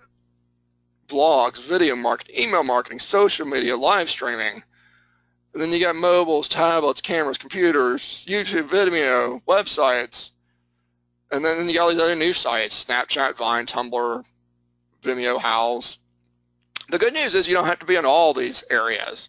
blogs, 1.12 1.62
video 1.62 1.94
marketing, 1.94 2.36
email 2.38 2.64
marketing, 2.64 2.98
social 2.98 3.46
media, 3.46 3.76
live 3.76 4.08
streaming. 4.08 4.62
And 5.52 5.62
then 5.62 5.70
you 5.70 5.80
got 5.80 5.94
mobiles, 5.94 6.48
tablets, 6.48 7.00
cameras, 7.00 7.38
computers, 7.38 8.24
YouTube, 8.26 8.68
Vimeo, 8.68 9.42
websites. 9.44 10.30
And 11.30 11.44
then 11.44 11.68
you 11.68 11.74
got 11.74 11.82
all 11.82 11.90
these 11.90 12.00
other 12.00 12.14
new 12.14 12.32
sites, 12.32 12.84
Snapchat, 12.84 13.36
Vine, 13.36 13.66
Tumblr, 13.66 14.24
Vimeo, 15.02 15.38
Houzz. 15.38 15.98
The 16.88 16.98
good 16.98 17.14
news 17.14 17.34
is 17.34 17.46
you 17.46 17.54
don't 17.54 17.66
have 17.66 17.78
to 17.80 17.86
be 17.86 17.96
in 17.96 18.06
all 18.06 18.32
these 18.34 18.64
areas. 18.70 19.28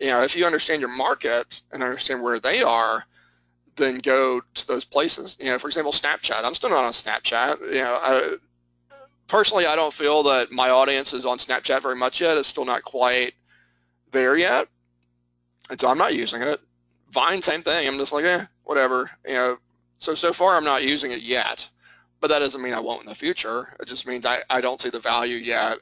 You 0.00 0.08
know, 0.08 0.22
if 0.22 0.36
you 0.36 0.44
understand 0.44 0.80
your 0.80 0.94
market 0.94 1.62
and 1.72 1.82
understand 1.82 2.22
where 2.22 2.40
they 2.40 2.62
are, 2.62 3.04
then 3.76 3.98
go 3.98 4.40
to 4.54 4.66
those 4.66 4.84
places. 4.84 5.36
You 5.38 5.46
know, 5.46 5.58
for 5.58 5.68
example, 5.68 5.92
Snapchat. 5.92 6.44
I'm 6.44 6.54
still 6.54 6.70
not 6.70 6.84
on 6.84 6.92
Snapchat. 6.92 7.60
You 7.60 7.82
know, 7.82 7.98
I, 8.00 8.36
personally, 9.28 9.66
I 9.66 9.76
don't 9.76 9.92
feel 9.92 10.22
that 10.24 10.52
my 10.52 10.70
audience 10.70 11.12
is 11.12 11.24
on 11.24 11.38
Snapchat 11.38 11.82
very 11.82 11.96
much 11.96 12.20
yet. 12.20 12.38
It's 12.38 12.48
still 12.48 12.64
not 12.64 12.82
quite 12.82 13.34
there 14.10 14.36
yet, 14.36 14.68
and 15.70 15.80
so 15.80 15.88
I'm 15.88 15.98
not 15.98 16.14
using 16.14 16.42
it. 16.42 16.60
Vine, 17.10 17.42
same 17.42 17.62
thing. 17.62 17.86
I'm 17.86 17.98
just 17.98 18.12
like, 18.12 18.24
eh, 18.24 18.44
whatever. 18.64 19.10
You 19.26 19.34
know, 19.34 19.58
so 19.98 20.14
so 20.14 20.32
far 20.32 20.56
I'm 20.56 20.64
not 20.64 20.84
using 20.84 21.12
it 21.12 21.22
yet, 21.22 21.68
but 22.20 22.28
that 22.28 22.40
doesn't 22.40 22.62
mean 22.62 22.74
I 22.74 22.80
won't 22.80 23.02
in 23.02 23.08
the 23.08 23.14
future. 23.14 23.74
It 23.80 23.88
just 23.88 24.06
means 24.06 24.26
I, 24.26 24.38
I 24.50 24.60
don't 24.60 24.80
see 24.80 24.90
the 24.90 25.00
value 25.00 25.36
yet 25.36 25.78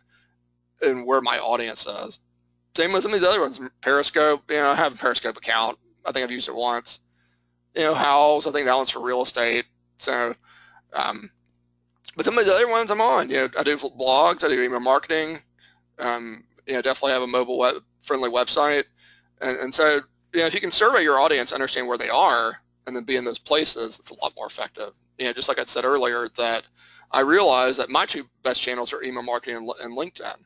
in 0.83 1.05
where 1.07 1.21
my 1.21 1.39
audience 1.39 1.87
is. 1.87 2.19
Same 2.77 2.93
with 2.93 3.03
some 3.03 3.13
of 3.13 3.21
these 3.21 3.29
other 3.29 3.41
ones. 3.41 3.61
Periscope, 3.81 4.51
you 4.51 4.57
know, 4.57 4.71
I 4.71 4.75
have 4.75 4.95
a 4.95 4.97
Periscope 4.97 5.37
account. 5.37 5.79
I 6.05 6.13
think 6.13 6.25
I've 6.25 6.31
used 6.31 6.49
it 6.49 6.55
once. 6.55 7.01
You 7.75 7.83
know, 7.83 7.95
Houzz, 7.95 8.47
I 8.47 8.53
think 8.53 8.67
that 8.67 8.77
one's 8.77 8.91
for 8.91 9.01
real 9.01 9.23
estate. 9.23 9.67
So, 9.99 10.35
um, 10.93 11.31
but 12.17 12.25
some 12.25 12.39
of 12.39 12.47
the 12.47 12.53
other 12.53 12.69
ones 12.69 12.91
I'm 12.91 13.01
on. 13.01 13.29
You 13.29 13.37
know, 13.37 13.49
I 13.59 13.63
do 13.63 13.77
blogs, 13.77 14.45
I 14.45 14.49
do 14.49 14.63
email 14.63 14.81
marketing. 14.81 15.39
Um, 15.99 16.45
you 16.67 16.75
know, 16.75 16.83
definitely 16.83 17.13
have 17.13 17.23
a 17.23 17.27
mobile 17.27 17.59
web 17.59 17.83
friendly 18.01 18.31
website. 18.31 18.85
And, 19.41 19.57
and 19.59 19.75
so, 19.75 20.01
you 20.33 20.41
know, 20.41 20.47
if 20.47 20.55
you 20.55 20.61
can 20.61 20.71
survey 20.71 21.03
your 21.03 21.19
audience, 21.21 21.53
understand 21.53 21.87
where 21.87 21.99
they 21.99 22.09
are, 22.09 22.61
and 22.87 22.95
then 22.97 23.05
be 23.05 23.17
in 23.17 23.25
those 23.25 23.39
places, 23.39 23.99
it's 23.99 24.11
a 24.11 24.21
lot 24.23 24.33
more 24.37 24.47
effective. 24.47 24.93
You 25.19 25.27
know, 25.27 25.33
just 25.33 25.49
like 25.49 25.59
I 25.59 25.65
said 25.65 25.85
earlier, 25.85 26.29
that 26.37 26.65
I 27.11 27.21
realize 27.21 27.77
that 27.77 27.91
my 27.91 28.07
two 28.07 28.25
best 28.43 28.61
channels 28.61 28.93
are 28.93 29.03
email 29.03 29.23
marketing 29.23 29.57
and, 29.57 29.71
and 29.83 29.97
LinkedIn, 29.97 30.37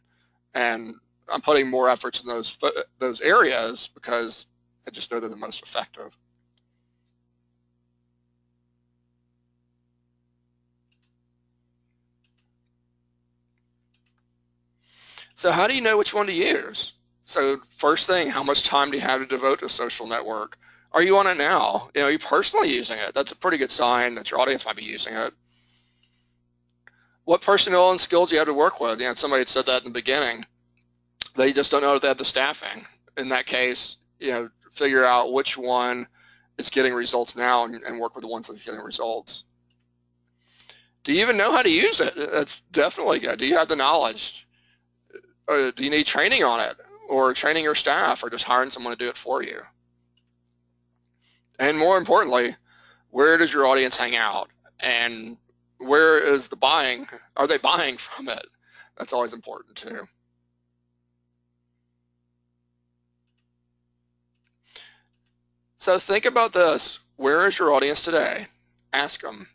and 0.54 0.94
I'm 1.28 1.40
putting 1.40 1.68
more 1.68 1.88
efforts 1.88 2.20
in 2.20 2.28
those 2.28 2.58
those 2.98 3.20
areas 3.20 3.88
because 3.94 4.46
I 4.86 4.90
just 4.90 5.10
know 5.10 5.20
they're 5.20 5.28
the 5.28 5.36
most 5.36 5.62
effective. 5.62 6.16
So 15.36 15.52
how 15.52 15.66
do 15.66 15.74
you 15.74 15.82
know 15.82 15.98
which 15.98 16.14
one 16.14 16.26
to 16.26 16.32
use? 16.32 16.94
So 17.26 17.60
first 17.76 18.06
thing, 18.06 18.30
how 18.30 18.42
much 18.42 18.62
time 18.62 18.90
do 18.90 18.96
you 18.96 19.02
have 19.02 19.20
to 19.20 19.26
devote 19.26 19.58
to 19.58 19.66
a 19.66 19.68
social 19.68 20.06
network? 20.06 20.56
Are 20.92 21.02
you 21.02 21.18
on 21.18 21.26
it 21.26 21.36
now? 21.36 21.90
You 21.94 22.00
know, 22.00 22.08
are 22.08 22.10
you 22.10 22.18
personally 22.18 22.72
using 22.72 22.96
it? 22.98 23.12
That's 23.12 23.32
a 23.32 23.36
pretty 23.36 23.58
good 23.58 23.70
sign 23.70 24.14
that 24.14 24.30
your 24.30 24.40
audience 24.40 24.64
might 24.64 24.76
be 24.76 24.84
using 24.84 25.12
it. 25.14 25.34
What 27.24 27.42
personnel 27.42 27.90
and 27.90 28.00
skills 28.00 28.30
do 28.30 28.36
you 28.36 28.38
have 28.38 28.48
to 28.48 28.54
work 28.54 28.80
with? 28.80 28.98
You 28.98 29.08
know, 29.08 29.14
somebody 29.14 29.42
had 29.42 29.48
said 29.48 29.66
that 29.66 29.82
in 29.82 29.88
the 29.88 29.98
beginning. 29.98 30.46
They 31.34 31.52
just 31.52 31.70
don't 31.70 31.82
know 31.82 31.96
if 31.96 32.02
they 32.02 32.08
have 32.08 32.16
the 32.16 32.24
staffing. 32.24 32.86
In 33.18 33.28
that 33.28 33.44
case, 33.44 33.96
you 34.18 34.30
know, 34.30 34.48
figure 34.72 35.04
out 35.04 35.34
which 35.34 35.58
one 35.58 36.06
is 36.56 36.70
getting 36.70 36.94
results 36.94 37.36
now 37.36 37.64
and, 37.64 37.74
and 37.82 38.00
work 38.00 38.14
with 38.14 38.22
the 38.22 38.28
ones 38.28 38.46
that 38.46 38.56
are 38.56 38.64
getting 38.64 38.80
results. 38.80 39.44
Do 41.04 41.12
you 41.12 41.20
even 41.20 41.36
know 41.36 41.52
how 41.52 41.60
to 41.60 41.70
use 41.70 42.00
it? 42.00 42.14
That's 42.16 42.60
definitely 42.72 43.18
good. 43.18 43.38
Do 43.38 43.46
you 43.46 43.56
have 43.56 43.68
the 43.68 43.76
knowledge? 43.76 44.45
Do 45.48 45.72
you 45.78 45.90
need 45.90 46.06
training 46.06 46.42
on 46.42 46.60
it? 46.60 46.76
Or 47.08 47.32
training 47.32 47.64
your 47.64 47.76
staff 47.76 48.24
or 48.24 48.30
just 48.30 48.44
hiring 48.44 48.70
someone 48.70 48.92
to 48.92 48.98
do 48.98 49.08
it 49.08 49.16
for 49.16 49.42
you? 49.42 49.60
And 51.58 51.78
more 51.78 51.96
importantly, 51.98 52.56
where 53.10 53.38
does 53.38 53.52
your 53.52 53.66
audience 53.66 53.96
hang 53.96 54.16
out? 54.16 54.50
And 54.80 55.36
where 55.78 56.18
is 56.18 56.48
the 56.48 56.56
buying? 56.56 57.06
Are 57.36 57.46
they 57.46 57.58
buying 57.58 57.96
from 57.96 58.28
it? 58.28 58.46
That's 58.98 59.12
always 59.12 59.32
important 59.32 59.76
too. 59.76 60.06
So 65.78 65.98
think 65.98 66.24
about 66.24 66.52
this. 66.52 66.98
Where 67.16 67.46
is 67.46 67.58
your 67.58 67.72
audience 67.72 68.02
today? 68.02 68.46
Ask 68.92 69.20
them. 69.20 69.46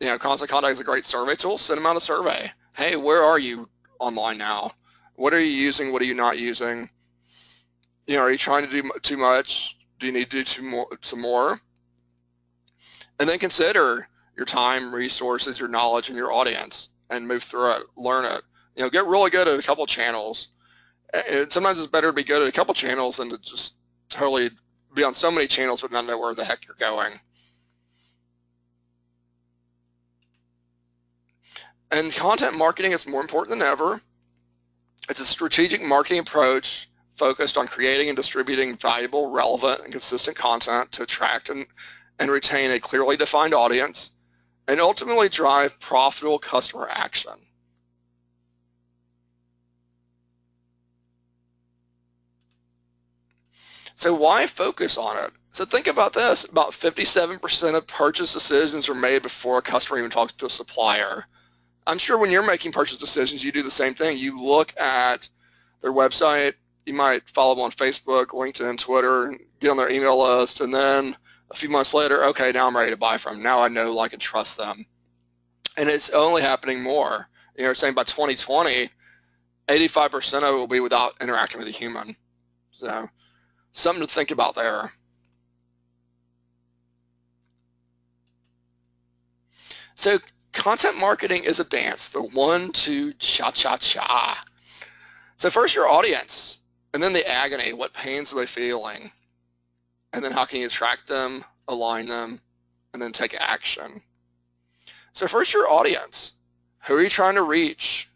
You 0.00 0.08
know, 0.08 0.18
Constant 0.18 0.50
Contact 0.50 0.74
is 0.74 0.80
a 0.80 0.84
great 0.84 1.06
survey 1.06 1.34
tool. 1.34 1.56
Send 1.56 1.78
them 1.78 1.86
out 1.86 1.96
a 1.96 2.00
survey. 2.00 2.50
Hey, 2.76 2.96
where 2.96 3.22
are 3.22 3.38
you 3.38 3.68
online 3.98 4.36
now? 4.36 4.72
What 5.16 5.34
are 5.34 5.40
you 5.40 5.50
using? 5.50 5.92
What 5.92 6.02
are 6.02 6.06
you 6.06 6.14
not 6.14 6.38
using? 6.38 6.90
You 8.06 8.16
know, 8.16 8.22
are 8.22 8.32
you 8.32 8.38
trying 8.38 8.66
to 8.66 8.70
do 8.70 8.90
too 9.02 9.16
much? 9.16 9.78
Do 9.98 10.06
you 10.06 10.12
need 10.12 10.30
to 10.30 10.38
do 10.38 10.44
some 10.44 10.68
more? 10.68 10.86
Some 11.02 11.20
more? 11.20 11.60
And 13.20 13.28
then 13.28 13.38
consider 13.38 14.08
your 14.36 14.46
time, 14.46 14.94
resources, 14.94 15.58
your 15.58 15.68
knowledge, 15.68 16.08
and 16.08 16.16
your 16.16 16.32
audience, 16.32 16.88
and 17.10 17.28
move 17.28 17.42
through 17.42 17.72
it. 17.72 17.82
Learn 17.96 18.24
it. 18.24 18.42
You 18.76 18.82
know, 18.82 18.90
get 18.90 19.06
really 19.06 19.30
good 19.30 19.46
at 19.46 19.58
a 19.58 19.62
couple 19.62 19.86
channels. 19.86 20.48
And 21.28 21.52
sometimes 21.52 21.78
it's 21.78 21.86
better 21.86 22.08
to 22.08 22.12
be 22.12 22.24
good 22.24 22.42
at 22.42 22.48
a 22.48 22.52
couple 22.52 22.74
channels 22.74 23.18
than 23.18 23.30
to 23.30 23.38
just 23.38 23.74
totally 24.08 24.50
be 24.94 25.04
on 25.04 25.14
so 25.14 25.30
many 25.30 25.46
channels 25.46 25.82
but 25.82 25.92
not 25.92 26.06
know 26.06 26.18
where 26.18 26.34
the 26.34 26.44
heck 26.44 26.66
you're 26.66 26.76
going. 26.76 27.12
And 31.90 32.10
content 32.12 32.56
marketing 32.56 32.92
is 32.92 33.06
more 33.06 33.20
important 33.20 33.58
than 33.58 33.68
ever. 33.68 34.00
It's 35.08 35.20
a 35.20 35.24
strategic 35.24 35.82
marketing 35.82 36.20
approach 36.20 36.88
focused 37.14 37.58
on 37.58 37.66
creating 37.66 38.08
and 38.08 38.16
distributing 38.16 38.76
valuable, 38.76 39.30
relevant, 39.30 39.80
and 39.80 39.92
consistent 39.92 40.36
content 40.36 40.92
to 40.92 41.02
attract 41.02 41.48
and, 41.50 41.66
and 42.18 42.30
retain 42.30 42.70
a 42.70 42.80
clearly 42.80 43.16
defined 43.16 43.54
audience 43.54 44.12
and 44.68 44.80
ultimately 44.80 45.28
drive 45.28 45.78
profitable 45.80 46.38
customer 46.38 46.88
action. 46.90 47.32
So 53.94 54.14
why 54.14 54.46
focus 54.46 54.96
on 54.96 55.16
it? 55.24 55.32
So 55.52 55.64
think 55.64 55.86
about 55.86 56.12
this. 56.12 56.44
About 56.44 56.72
57% 56.72 57.74
of 57.74 57.86
purchase 57.86 58.32
decisions 58.32 58.88
are 58.88 58.94
made 58.94 59.22
before 59.22 59.58
a 59.58 59.62
customer 59.62 59.98
even 59.98 60.10
talks 60.10 60.32
to 60.32 60.46
a 60.46 60.50
supplier. 60.50 61.26
I'm 61.86 61.98
sure 61.98 62.18
when 62.18 62.30
you're 62.30 62.46
making 62.46 62.72
purchase 62.72 62.96
decisions, 62.96 63.42
you 63.42 63.52
do 63.52 63.62
the 63.62 63.70
same 63.70 63.94
thing. 63.94 64.18
You 64.18 64.40
look 64.40 64.78
at 64.78 65.28
their 65.80 65.92
website, 65.92 66.54
you 66.86 66.94
might 66.94 67.28
follow 67.28 67.54
them 67.54 67.64
on 67.64 67.72
Facebook, 67.72 68.26
LinkedIn, 68.26 68.78
Twitter, 68.78 69.26
and 69.26 69.40
get 69.60 69.70
on 69.70 69.76
their 69.76 69.90
email 69.90 70.20
list, 70.20 70.60
and 70.60 70.72
then 70.72 71.16
a 71.50 71.54
few 71.54 71.68
months 71.68 71.92
later, 71.92 72.24
okay, 72.24 72.50
now 72.52 72.66
I'm 72.66 72.76
ready 72.76 72.90
to 72.90 72.96
buy 72.96 73.18
from 73.18 73.34
them. 73.34 73.42
Now 73.42 73.62
I 73.62 73.68
know, 73.68 73.92
like, 73.92 74.12
and 74.12 74.22
trust 74.22 74.56
them. 74.56 74.86
And 75.76 75.88
it's 75.88 76.10
only 76.10 76.42
happening 76.42 76.82
more. 76.82 77.28
You 77.56 77.64
know, 77.64 77.72
saying 77.72 77.94
by 77.94 78.04
2020, 78.04 78.88
85% 79.68 80.34
of 80.38 80.54
it 80.54 80.58
will 80.58 80.66
be 80.66 80.80
without 80.80 81.14
interacting 81.20 81.58
with 81.58 81.68
a 81.68 81.72
human. 81.72 82.16
So 82.72 83.08
something 83.72 84.06
to 84.06 84.12
think 84.12 84.30
about 84.30 84.54
there. 84.54 84.90
So 89.94 90.18
content 90.52 90.98
marketing 90.98 91.44
is 91.44 91.60
a 91.60 91.64
dance, 91.64 92.08
the 92.08 92.22
one, 92.22 92.72
two, 92.72 93.12
cha-cha-cha. 93.14 94.42
So 95.36 95.50
first 95.50 95.74
your 95.74 95.88
audience. 95.88 96.58
And 96.94 97.02
then 97.02 97.12
the 97.12 97.26
agony, 97.28 97.72
what 97.72 97.94
pains 97.94 98.32
are 98.32 98.36
they 98.36 98.46
feeling? 98.46 99.10
And 100.12 100.24
then 100.24 100.32
how 100.32 100.44
can 100.44 100.60
you 100.60 100.66
attract 100.66 101.08
them, 101.08 101.44
align 101.68 102.06
them, 102.06 102.40
and 102.92 103.02
then 103.02 103.12
take 103.12 103.34
action? 103.40 104.02
So 105.12 105.26
first 105.26 105.52
your 105.52 105.70
audience. 105.70 106.32
Who 106.84 106.96
are 106.96 107.02
you 107.02 107.08
trying 107.08 107.36
to 107.36 107.42
reach? 107.42 108.08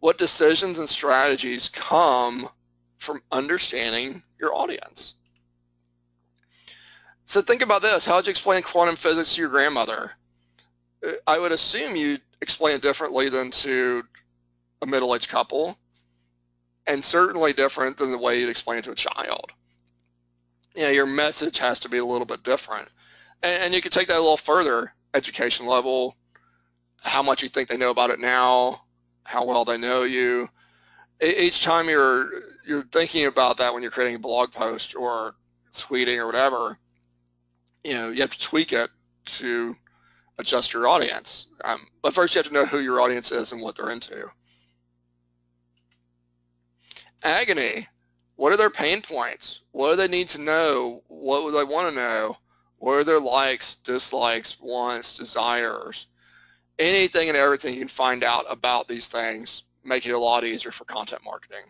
What 0.00 0.18
decisions 0.18 0.78
and 0.78 0.88
strategies 0.88 1.68
come 1.68 2.48
from 2.98 3.22
understanding 3.30 4.22
your 4.40 4.54
audience? 4.54 5.14
So 7.26 7.42
think 7.42 7.62
about 7.62 7.82
this. 7.82 8.04
How 8.04 8.16
would 8.16 8.26
you 8.26 8.30
explain 8.30 8.62
quantum 8.62 8.96
physics 8.96 9.34
to 9.34 9.40
your 9.40 9.50
grandmother? 9.50 10.12
I 11.26 11.38
would 11.38 11.52
assume 11.52 11.96
you'd 11.96 12.22
explain 12.40 12.76
it 12.76 12.82
differently 12.82 13.28
than 13.28 13.50
to 13.50 14.04
a 14.82 14.86
middle-aged 14.86 15.28
couple 15.28 15.78
and 16.86 17.04
certainly 17.04 17.52
different 17.52 17.96
than 17.96 18.10
the 18.10 18.18
way 18.18 18.40
you'd 18.40 18.48
explain 18.48 18.78
it 18.78 18.84
to 18.84 18.92
a 18.92 18.96
child. 18.96 19.52
You 20.74 20.82
know, 20.82 20.90
your 20.90 21.06
message 21.06 21.58
has 21.58 21.78
to 21.80 21.88
be 21.88 21.98
a 21.98 22.04
little 22.04 22.26
bit 22.26 22.42
different. 22.42 22.88
And, 23.42 23.64
and 23.64 23.74
you 23.74 23.80
can 23.80 23.90
take 23.90 24.08
that 24.08 24.18
a 24.18 24.20
little 24.20 24.36
further, 24.36 24.92
education 25.14 25.66
level, 25.66 26.16
how 27.02 27.22
much 27.22 27.42
you 27.42 27.48
think 27.48 27.68
they 27.68 27.76
know 27.76 27.90
about 27.90 28.10
it 28.10 28.20
now, 28.20 28.82
how 29.24 29.44
well 29.44 29.64
they 29.64 29.78
know 29.78 30.02
you. 30.02 30.48
Each 31.22 31.62
time 31.64 31.88
you're 31.88 32.30
you're 32.66 32.82
thinking 32.82 33.26
about 33.26 33.56
that 33.56 33.72
when 33.72 33.82
you're 33.82 33.92
creating 33.92 34.16
a 34.16 34.18
blog 34.18 34.52
post 34.52 34.94
or 34.94 35.34
tweeting 35.72 36.18
or 36.18 36.26
whatever, 36.26 36.78
you 37.84 37.94
know, 37.94 38.10
you 38.10 38.20
have 38.20 38.30
to 38.30 38.38
tweak 38.38 38.72
it 38.72 38.90
to 39.26 39.76
adjust 40.38 40.72
your 40.72 40.88
audience. 40.88 41.46
Um, 41.64 41.86
but 42.02 42.14
first 42.14 42.34
you 42.34 42.38
have 42.40 42.48
to 42.48 42.52
know 42.52 42.66
who 42.66 42.78
your 42.78 43.00
audience 43.00 43.32
is 43.32 43.52
and 43.52 43.60
what 43.60 43.76
they're 43.76 43.90
into 43.90 44.30
agony. 47.26 47.88
What 48.36 48.52
are 48.52 48.56
their 48.56 48.70
pain 48.70 49.02
points? 49.02 49.60
What 49.72 49.90
do 49.90 49.96
they 49.96 50.08
need 50.08 50.28
to 50.30 50.40
know? 50.40 51.02
What 51.08 51.44
would 51.44 51.54
they 51.54 51.64
want 51.64 51.88
to 51.88 51.94
know? 51.94 52.36
What 52.78 52.94
are 52.94 53.04
their 53.04 53.20
likes, 53.20 53.76
dislikes, 53.76 54.58
wants, 54.60 55.16
desires? 55.16 56.06
Anything 56.78 57.28
and 57.28 57.36
everything 57.36 57.74
you 57.74 57.80
can 57.80 57.88
find 57.88 58.22
out 58.22 58.44
about 58.48 58.86
these 58.86 59.08
things 59.08 59.62
make 59.82 60.06
it 60.06 60.12
a 60.12 60.18
lot 60.18 60.44
easier 60.44 60.70
for 60.70 60.84
content 60.84 61.22
marketing. 61.24 61.64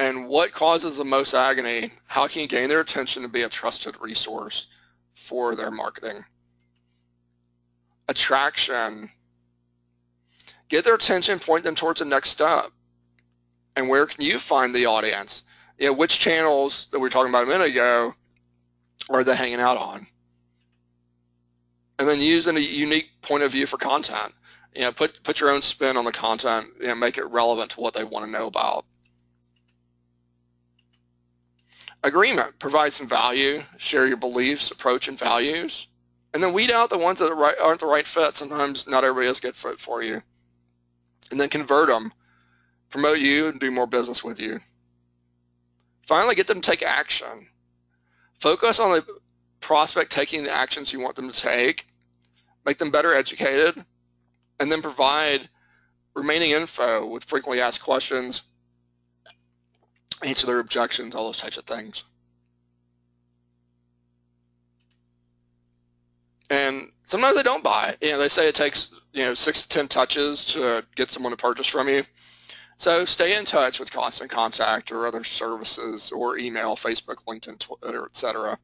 And 0.00 0.28
what 0.28 0.52
causes 0.52 0.96
the 0.96 1.04
most 1.04 1.34
agony? 1.34 1.92
How 2.06 2.26
can 2.26 2.40
you 2.40 2.48
gain 2.48 2.70
their 2.70 2.80
attention 2.80 3.22
and 3.22 3.30
be 3.30 3.42
a 3.42 3.50
trusted 3.50 3.94
resource 4.00 4.66
for 5.12 5.54
their 5.54 5.70
marketing? 5.70 6.24
Attraction. 8.08 9.10
Get 10.70 10.86
their 10.86 10.94
attention, 10.94 11.38
point 11.38 11.64
them 11.64 11.74
towards 11.74 11.98
the 11.98 12.06
next 12.06 12.30
step. 12.30 12.70
And 13.76 13.90
where 13.90 14.06
can 14.06 14.24
you 14.24 14.38
find 14.38 14.74
the 14.74 14.86
audience? 14.86 15.42
You 15.78 15.88
know, 15.88 15.92
which 15.92 16.18
channels 16.18 16.86
that 16.92 16.98
we 16.98 17.02
were 17.02 17.10
talking 17.10 17.28
about 17.28 17.44
a 17.44 17.48
minute 17.48 17.66
ago 17.66 18.14
are 19.10 19.22
they 19.22 19.36
hanging 19.36 19.60
out 19.60 19.76
on? 19.76 20.06
And 21.98 22.08
then 22.08 22.20
using 22.20 22.56
a 22.56 22.60
unique 22.60 23.10
point 23.20 23.42
of 23.42 23.52
view 23.52 23.66
for 23.66 23.76
content. 23.76 24.32
You 24.74 24.82
know, 24.82 24.92
put, 24.92 25.22
put 25.24 25.40
your 25.40 25.50
own 25.50 25.60
spin 25.60 25.98
on 25.98 26.06
the 26.06 26.12
content, 26.12 26.68
you 26.80 26.86
know, 26.86 26.94
make 26.94 27.18
it 27.18 27.26
relevant 27.26 27.72
to 27.72 27.82
what 27.82 27.92
they 27.92 28.04
want 28.04 28.24
to 28.24 28.30
know 28.30 28.46
about. 28.46 28.86
Agreement, 32.02 32.58
provide 32.58 32.92
some 32.92 33.06
value, 33.06 33.62
share 33.76 34.06
your 34.06 34.16
beliefs, 34.16 34.70
approach, 34.70 35.08
and 35.08 35.18
values. 35.18 35.88
And 36.32 36.42
then 36.42 36.52
weed 36.52 36.70
out 36.70 36.88
the 36.88 36.96
ones 36.96 37.18
that 37.18 37.30
aren't 37.60 37.80
the 37.80 37.86
right 37.86 38.06
fit. 38.06 38.36
Sometimes 38.36 38.86
not 38.86 39.04
everybody 39.04 39.28
is 39.28 39.38
a 39.38 39.42
good 39.42 39.56
fit 39.56 39.80
for 39.80 40.02
you. 40.02 40.22
And 41.30 41.38
then 41.38 41.48
convert 41.48 41.88
them, 41.88 42.12
promote 42.88 43.18
you, 43.18 43.48
and 43.48 43.60
do 43.60 43.70
more 43.70 43.86
business 43.86 44.24
with 44.24 44.40
you. 44.40 44.60
Finally, 46.06 46.36
get 46.36 46.46
them 46.46 46.60
to 46.60 46.70
take 46.70 46.82
action. 46.82 47.48
Focus 48.40 48.80
on 48.80 48.92
the 48.92 49.04
prospect 49.60 50.10
taking 50.10 50.42
the 50.42 50.50
actions 50.50 50.92
you 50.92 51.00
want 51.00 51.16
them 51.16 51.30
to 51.30 51.38
take, 51.38 51.86
make 52.64 52.78
them 52.78 52.90
better 52.90 53.14
educated, 53.14 53.84
and 54.58 54.72
then 54.72 54.80
provide 54.80 55.48
remaining 56.14 56.52
info 56.52 57.06
with 57.06 57.24
frequently 57.24 57.60
asked 57.60 57.82
questions 57.82 58.42
answer 60.24 60.46
their 60.46 60.60
objections, 60.60 61.14
all 61.14 61.26
those 61.26 61.38
types 61.38 61.56
of 61.56 61.64
things. 61.64 62.04
And 66.50 66.90
sometimes 67.04 67.36
they 67.36 67.42
don't 67.42 67.62
buy. 67.62 67.96
You 68.00 68.10
know, 68.10 68.18
they 68.18 68.28
say 68.28 68.48
it 68.48 68.54
takes 68.54 68.92
you 69.12 69.22
know 69.22 69.34
six 69.34 69.62
to 69.62 69.68
ten 69.68 69.88
touches 69.88 70.44
to 70.46 70.84
get 70.96 71.10
someone 71.10 71.30
to 71.30 71.36
purchase 71.36 71.66
from 71.66 71.88
you. 71.88 72.04
So 72.76 73.04
stay 73.04 73.36
in 73.38 73.44
touch 73.44 73.78
with 73.78 73.92
Constant 73.92 74.30
Contact 74.30 74.90
or 74.90 75.06
other 75.06 75.22
services 75.22 76.10
or 76.10 76.38
email, 76.38 76.76
Facebook, 76.76 77.24
LinkedIn, 77.28 77.58
Twitter, 77.58 78.06
etc. 78.06 78.58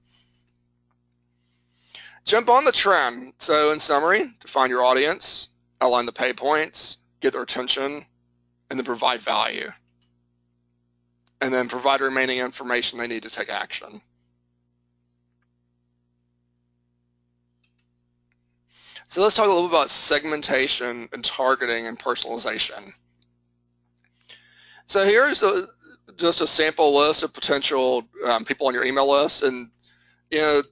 Jump 2.25 2.49
on 2.49 2.65
the 2.65 2.73
trend. 2.73 3.35
So 3.39 3.73
in 3.73 3.79
summary, 3.79 4.33
define 4.41 4.71
your 4.71 4.83
audience, 4.83 5.49
outline 5.81 6.07
the 6.07 6.13
pay 6.13 6.33
points, 6.33 6.97
get 7.21 7.35
their 7.35 7.43
attention, 7.43 8.07
and 8.71 8.79
then 8.79 8.85
provide 8.85 9.21
value 9.21 9.71
and 11.41 11.53
then 11.53 11.69
provide 11.69 12.01
remaining 12.01 12.39
information 12.39 12.99
they 12.99 13.07
need 13.07 13.23
to 13.23 13.31
take 13.31 13.49
action. 13.49 14.01
So 19.09 19.23
let's 19.23 19.37
talk 19.37 19.47
a 19.47 19.49
little 19.49 19.69
bit 19.69 19.77
about 19.77 19.91
segmentation 19.91 21.09
and 21.13 21.25
targeting 21.25 21.87
and 21.87 21.99
personalization. 21.99 22.93
So 24.87 25.05
here's 25.05 25.43
a, 25.43 25.69
just 26.17 26.41
a 26.41 26.47
sample 26.47 26.95
list 26.95 27.23
of 27.23 27.33
potential 27.33 28.05
um, 28.25 28.45
people 28.45 28.67
on 28.67 28.75
your 28.75 28.85
email 28.85 29.11
list, 29.11 29.43
and 29.43 29.71
you 30.31 30.39
know, 30.39 30.63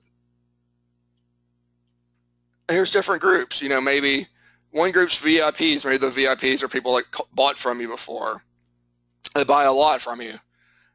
here's 2.68 2.90
different 2.90 3.20
groups. 3.20 3.60
You 3.62 3.68
know, 3.68 3.80
maybe 3.80 4.26
one 4.70 4.90
group's 4.90 5.18
VIPs. 5.18 5.84
Maybe 5.84 5.98
the 5.98 6.10
VIPs 6.10 6.62
are 6.62 6.68
people 6.68 6.94
that 6.96 7.04
bought 7.32 7.56
from 7.56 7.80
you 7.80 7.88
before. 7.88 8.42
They 9.34 9.44
buy 9.44 9.64
a 9.64 9.72
lot 9.72 10.00
from 10.00 10.20
you. 10.20 10.34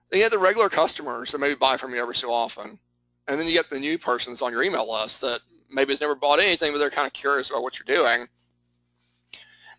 Then 0.10 0.20
you 0.20 0.24
have 0.24 0.32
the 0.32 0.40
regular 0.40 0.70
customers 0.70 1.32
that 1.32 1.40
maybe 1.40 1.56
buy 1.56 1.78
from 1.78 1.94
you 1.94 2.02
every 2.02 2.16
so 2.16 2.32
often. 2.32 2.80
And 3.28 3.40
then 3.40 3.48
you 3.48 3.54
get 3.54 3.70
the 3.70 3.80
new 3.80 3.98
persons 3.98 4.42
on 4.42 4.52
your 4.52 4.64
email 4.64 4.92
list 4.92 5.22
that 5.22 5.42
maybe 5.70 5.94
has 5.94 6.02
never 6.02 6.16
bought 6.16 6.40
anything, 6.40 6.72
but 6.72 6.80
they're 6.80 6.90
kind 6.90 7.06
of 7.06 7.14
curious 7.14 7.50
about 7.50 7.62
what 7.62 7.78
you're 7.78 7.98
doing. 7.98 8.28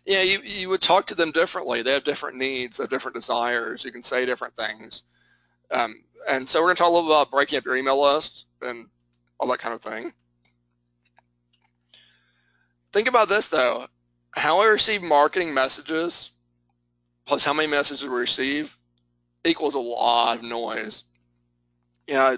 Yeah, 0.05 0.21
you, 0.21 0.39
you 0.41 0.69
would 0.69 0.81
talk 0.81 1.05
to 1.07 1.15
them 1.15 1.31
differently. 1.31 1.81
They 1.81 1.93
have 1.93 2.03
different 2.03 2.37
needs, 2.37 2.77
they 2.77 2.83
have 2.83 2.89
different 2.89 3.15
desires. 3.15 3.83
You 3.83 3.91
can 3.91 4.03
say 4.03 4.25
different 4.25 4.55
things. 4.55 5.03
Um, 5.69 6.03
and 6.29 6.47
so 6.47 6.59
we're 6.59 6.67
going 6.67 6.77
to 6.77 6.79
talk 6.83 6.89
a 6.89 6.93
little 6.93 7.11
about 7.11 7.31
breaking 7.31 7.57
up 7.57 7.65
your 7.65 7.75
email 7.75 8.01
list 8.01 8.45
and 8.61 8.87
all 9.39 9.47
that 9.49 9.59
kind 9.59 9.75
of 9.75 9.81
thing. 9.81 10.13
Think 12.93 13.07
about 13.07 13.29
this 13.29 13.49
though. 13.49 13.87
How 14.35 14.59
I 14.59 14.67
receive 14.67 15.01
marketing 15.01 15.53
messages 15.53 16.31
plus 17.25 17.43
how 17.43 17.53
many 17.53 17.67
messages 17.67 18.03
we 18.03 18.09
receive 18.09 18.77
equals 19.43 19.75
a 19.75 19.79
lot 19.79 20.37
of 20.37 20.43
noise. 20.43 21.03
Know, 22.07 22.37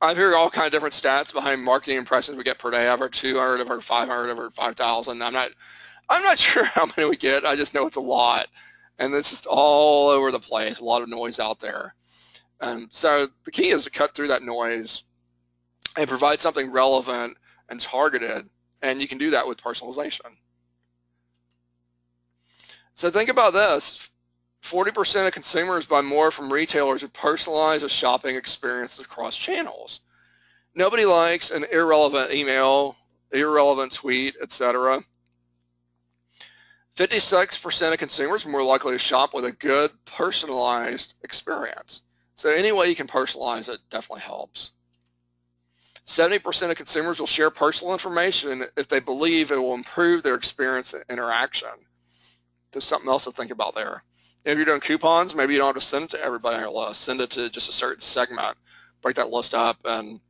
I've 0.00 0.16
heard 0.16 0.34
all 0.34 0.50
kind 0.50 0.66
of 0.66 0.72
different 0.72 0.94
stats 0.94 1.32
behind 1.32 1.62
marketing 1.62 1.96
impressions 1.96 2.36
we 2.36 2.44
get 2.44 2.58
per 2.58 2.70
day. 2.70 2.88
I've 2.88 2.98
heard 2.98 3.12
200, 3.12 3.60
I've 3.60 3.68
heard 3.68 3.84
500, 3.84 4.30
I've 4.30 4.36
heard 4.36 4.54
5,000. 4.54 5.22
I'm 5.22 5.32
not, 5.32 5.50
I'm 6.08 6.22
not 6.22 6.38
sure 6.40 6.64
how 6.64 6.86
many 6.86 7.08
we 7.08 7.16
get. 7.16 7.46
I 7.46 7.56
just 7.56 7.74
know 7.74 7.86
it's 7.86 7.96
a 7.96 8.00
lot, 8.00 8.48
and 8.98 9.14
it's 9.14 9.30
just 9.30 9.46
all 9.46 10.08
over 10.08 10.30
the 10.30 10.40
place. 10.40 10.80
A 10.80 10.84
lot 10.84 11.02
of 11.02 11.08
noise 11.08 11.38
out 11.38 11.60
there. 11.60 11.94
Um, 12.60 12.88
so 12.90 13.28
the 13.44 13.50
key 13.50 13.70
is 13.70 13.84
to 13.84 13.90
cut 13.90 14.14
through 14.14 14.28
that 14.28 14.42
noise 14.42 15.04
and 15.96 16.08
provide 16.08 16.40
something 16.40 16.70
relevant 16.70 17.36
and 17.68 17.80
targeted, 17.80 18.48
and 18.82 19.00
you 19.00 19.08
can 19.08 19.18
do 19.18 19.30
that 19.30 19.46
with 19.46 19.58
personalization. 19.58 20.36
So 22.94 23.10
think 23.10 23.28
about 23.28 23.52
this. 23.52 24.08
40% 24.64 25.26
of 25.26 25.32
consumers 25.32 25.84
buy 25.84 26.00
more 26.00 26.30
from 26.30 26.50
retailers 26.50 27.02
who 27.02 27.08
personalize 27.08 27.82
a 27.82 27.88
shopping 27.88 28.34
experience 28.34 28.98
across 28.98 29.36
channels. 29.36 30.00
Nobody 30.74 31.04
likes 31.04 31.50
an 31.50 31.66
irrelevant 31.70 32.32
email, 32.32 32.96
irrelevant 33.30 33.92
tweet, 33.92 34.36
etc. 34.40 35.02
56% 36.96 37.92
of 37.92 37.98
consumers 37.98 38.46
are 38.46 38.48
more 38.48 38.62
likely 38.62 38.92
to 38.92 38.98
shop 38.98 39.34
with 39.34 39.44
a 39.44 39.52
good 39.52 39.90
personalized 40.06 41.12
experience. 41.22 42.00
So 42.34 42.48
any 42.48 42.72
way 42.72 42.88
you 42.88 42.96
can 42.96 43.06
personalize 43.06 43.68
it 43.68 43.80
definitely 43.90 44.22
helps. 44.22 44.70
70% 46.06 46.70
of 46.70 46.76
consumers 46.76 47.20
will 47.20 47.26
share 47.26 47.50
personal 47.50 47.92
information 47.92 48.64
if 48.78 48.88
they 48.88 49.00
believe 49.00 49.50
it 49.50 49.58
will 49.58 49.74
improve 49.74 50.22
their 50.22 50.36
experience 50.36 50.94
and 50.94 51.04
interaction. 51.10 51.68
There's 52.72 52.84
something 52.84 53.10
else 53.10 53.24
to 53.24 53.30
think 53.30 53.50
about 53.50 53.74
there. 53.74 54.02
If 54.44 54.58
you're 54.58 54.66
doing 54.66 54.80
coupons, 54.80 55.34
maybe 55.34 55.54
you 55.54 55.58
don't 55.58 55.74
have 55.74 55.82
to 55.82 55.88
send 55.88 56.04
it 56.04 56.10
to 56.10 56.22
everybody 56.22 56.56
on 56.56 56.62
your 56.62 56.70
list. 56.70 57.00
Send 57.00 57.20
it 57.20 57.30
to 57.30 57.48
just 57.48 57.68
a 57.68 57.72
certain 57.72 58.02
segment. 58.02 58.56
Break 59.00 59.16
that 59.16 59.30
list 59.30 59.54
up. 59.54 59.78
And 59.84 60.20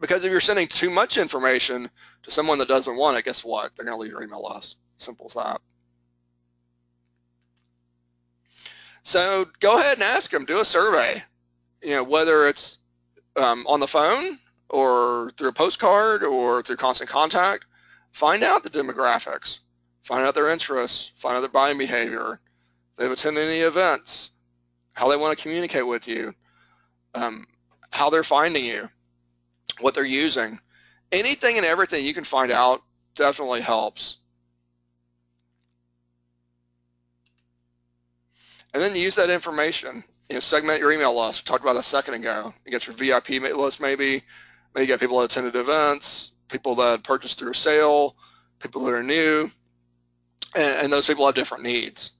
because 0.00 0.24
if 0.24 0.30
you're 0.30 0.40
sending 0.40 0.66
too 0.66 0.90
much 0.90 1.18
information 1.18 1.88
to 2.24 2.30
someone 2.30 2.58
that 2.58 2.68
doesn't 2.68 2.96
want 2.96 3.16
it, 3.16 3.24
guess 3.24 3.44
what? 3.44 3.76
They're 3.76 3.84
going 3.84 3.96
to 3.96 4.00
leave 4.00 4.10
your 4.10 4.22
email 4.22 4.48
list. 4.52 4.76
Simple 4.96 5.26
as 5.26 5.34
that. 5.34 5.60
So 9.04 9.46
go 9.60 9.78
ahead 9.78 9.94
and 9.94 10.02
ask 10.02 10.30
them. 10.30 10.44
Do 10.44 10.60
a 10.60 10.64
survey. 10.64 11.22
You 11.80 11.90
know, 11.90 12.04
whether 12.04 12.48
it's 12.48 12.78
um, 13.36 13.64
on 13.68 13.78
the 13.78 13.86
phone 13.86 14.40
or 14.68 15.30
through 15.36 15.48
a 15.48 15.52
postcard 15.52 16.24
or 16.24 16.62
through 16.64 16.76
constant 16.76 17.08
contact, 17.08 17.66
find 18.10 18.42
out 18.42 18.64
the 18.64 18.70
demographics. 18.70 19.60
Find 20.02 20.26
out 20.26 20.34
their 20.34 20.50
interests. 20.50 21.12
Find 21.14 21.36
out 21.36 21.40
their 21.40 21.48
buying 21.48 21.78
behavior 21.78 22.40
they've 22.98 23.10
attended 23.10 23.44
any 23.44 23.60
events, 23.60 24.30
how 24.92 25.08
they 25.08 25.16
want 25.16 25.36
to 25.36 25.42
communicate 25.42 25.86
with 25.86 26.06
you, 26.06 26.34
um, 27.14 27.46
how 27.92 28.10
they're 28.10 28.24
finding 28.24 28.64
you, 28.64 28.88
what 29.80 29.94
they're 29.94 30.04
using. 30.04 30.58
Anything 31.12 31.56
and 31.56 31.64
everything 31.64 32.04
you 32.04 32.12
can 32.12 32.24
find 32.24 32.52
out 32.52 32.82
definitely 33.14 33.60
helps. 33.60 34.18
And 38.74 38.82
then 38.82 38.94
use 38.94 39.14
that 39.14 39.30
information. 39.30 40.04
You 40.28 40.34
know, 40.34 40.40
segment 40.40 40.80
your 40.80 40.92
email 40.92 41.18
list. 41.18 41.42
We 41.42 41.48
talked 41.48 41.64
about 41.64 41.76
a 41.76 41.82
second 41.82 42.14
ago. 42.14 42.52
You 42.66 42.70
get 42.70 42.86
your 42.86 42.94
VIP 42.94 43.42
list 43.56 43.80
maybe. 43.80 44.22
Maybe 44.74 44.84
you 44.84 44.86
get 44.86 45.00
people 45.00 45.18
that 45.20 45.32
attended 45.32 45.56
events, 45.56 46.32
people 46.48 46.74
that 46.74 47.02
purchased 47.02 47.38
through 47.38 47.52
a 47.52 47.54
sale, 47.54 48.14
people 48.58 48.84
that 48.84 48.92
are 48.92 49.02
new, 49.02 49.50
and, 50.54 50.84
and 50.84 50.92
those 50.92 51.06
people 51.06 51.24
have 51.24 51.34
different 51.34 51.64
needs 51.64 52.12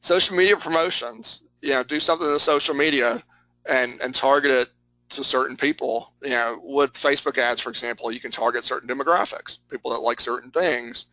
social 0.00 0.36
media 0.36 0.56
promotions, 0.56 1.42
you 1.62 1.70
know, 1.70 1.82
do 1.82 2.00
something 2.00 2.28
in 2.28 2.38
social 2.38 2.74
media 2.74 3.22
and, 3.68 4.00
and 4.02 4.14
target 4.14 4.50
it 4.50 4.68
to 5.10 5.24
certain 5.24 5.56
people. 5.56 6.14
You 6.22 6.30
know, 6.30 6.60
with 6.62 6.92
Facebook 6.94 7.38
ads, 7.38 7.60
for 7.60 7.70
example, 7.70 8.12
you 8.12 8.20
can 8.20 8.30
target 8.30 8.64
certain 8.64 8.88
demographics, 8.88 9.58
people 9.70 9.90
that 9.92 10.00
like 10.00 10.20
certain 10.20 10.50
things. 10.50 11.06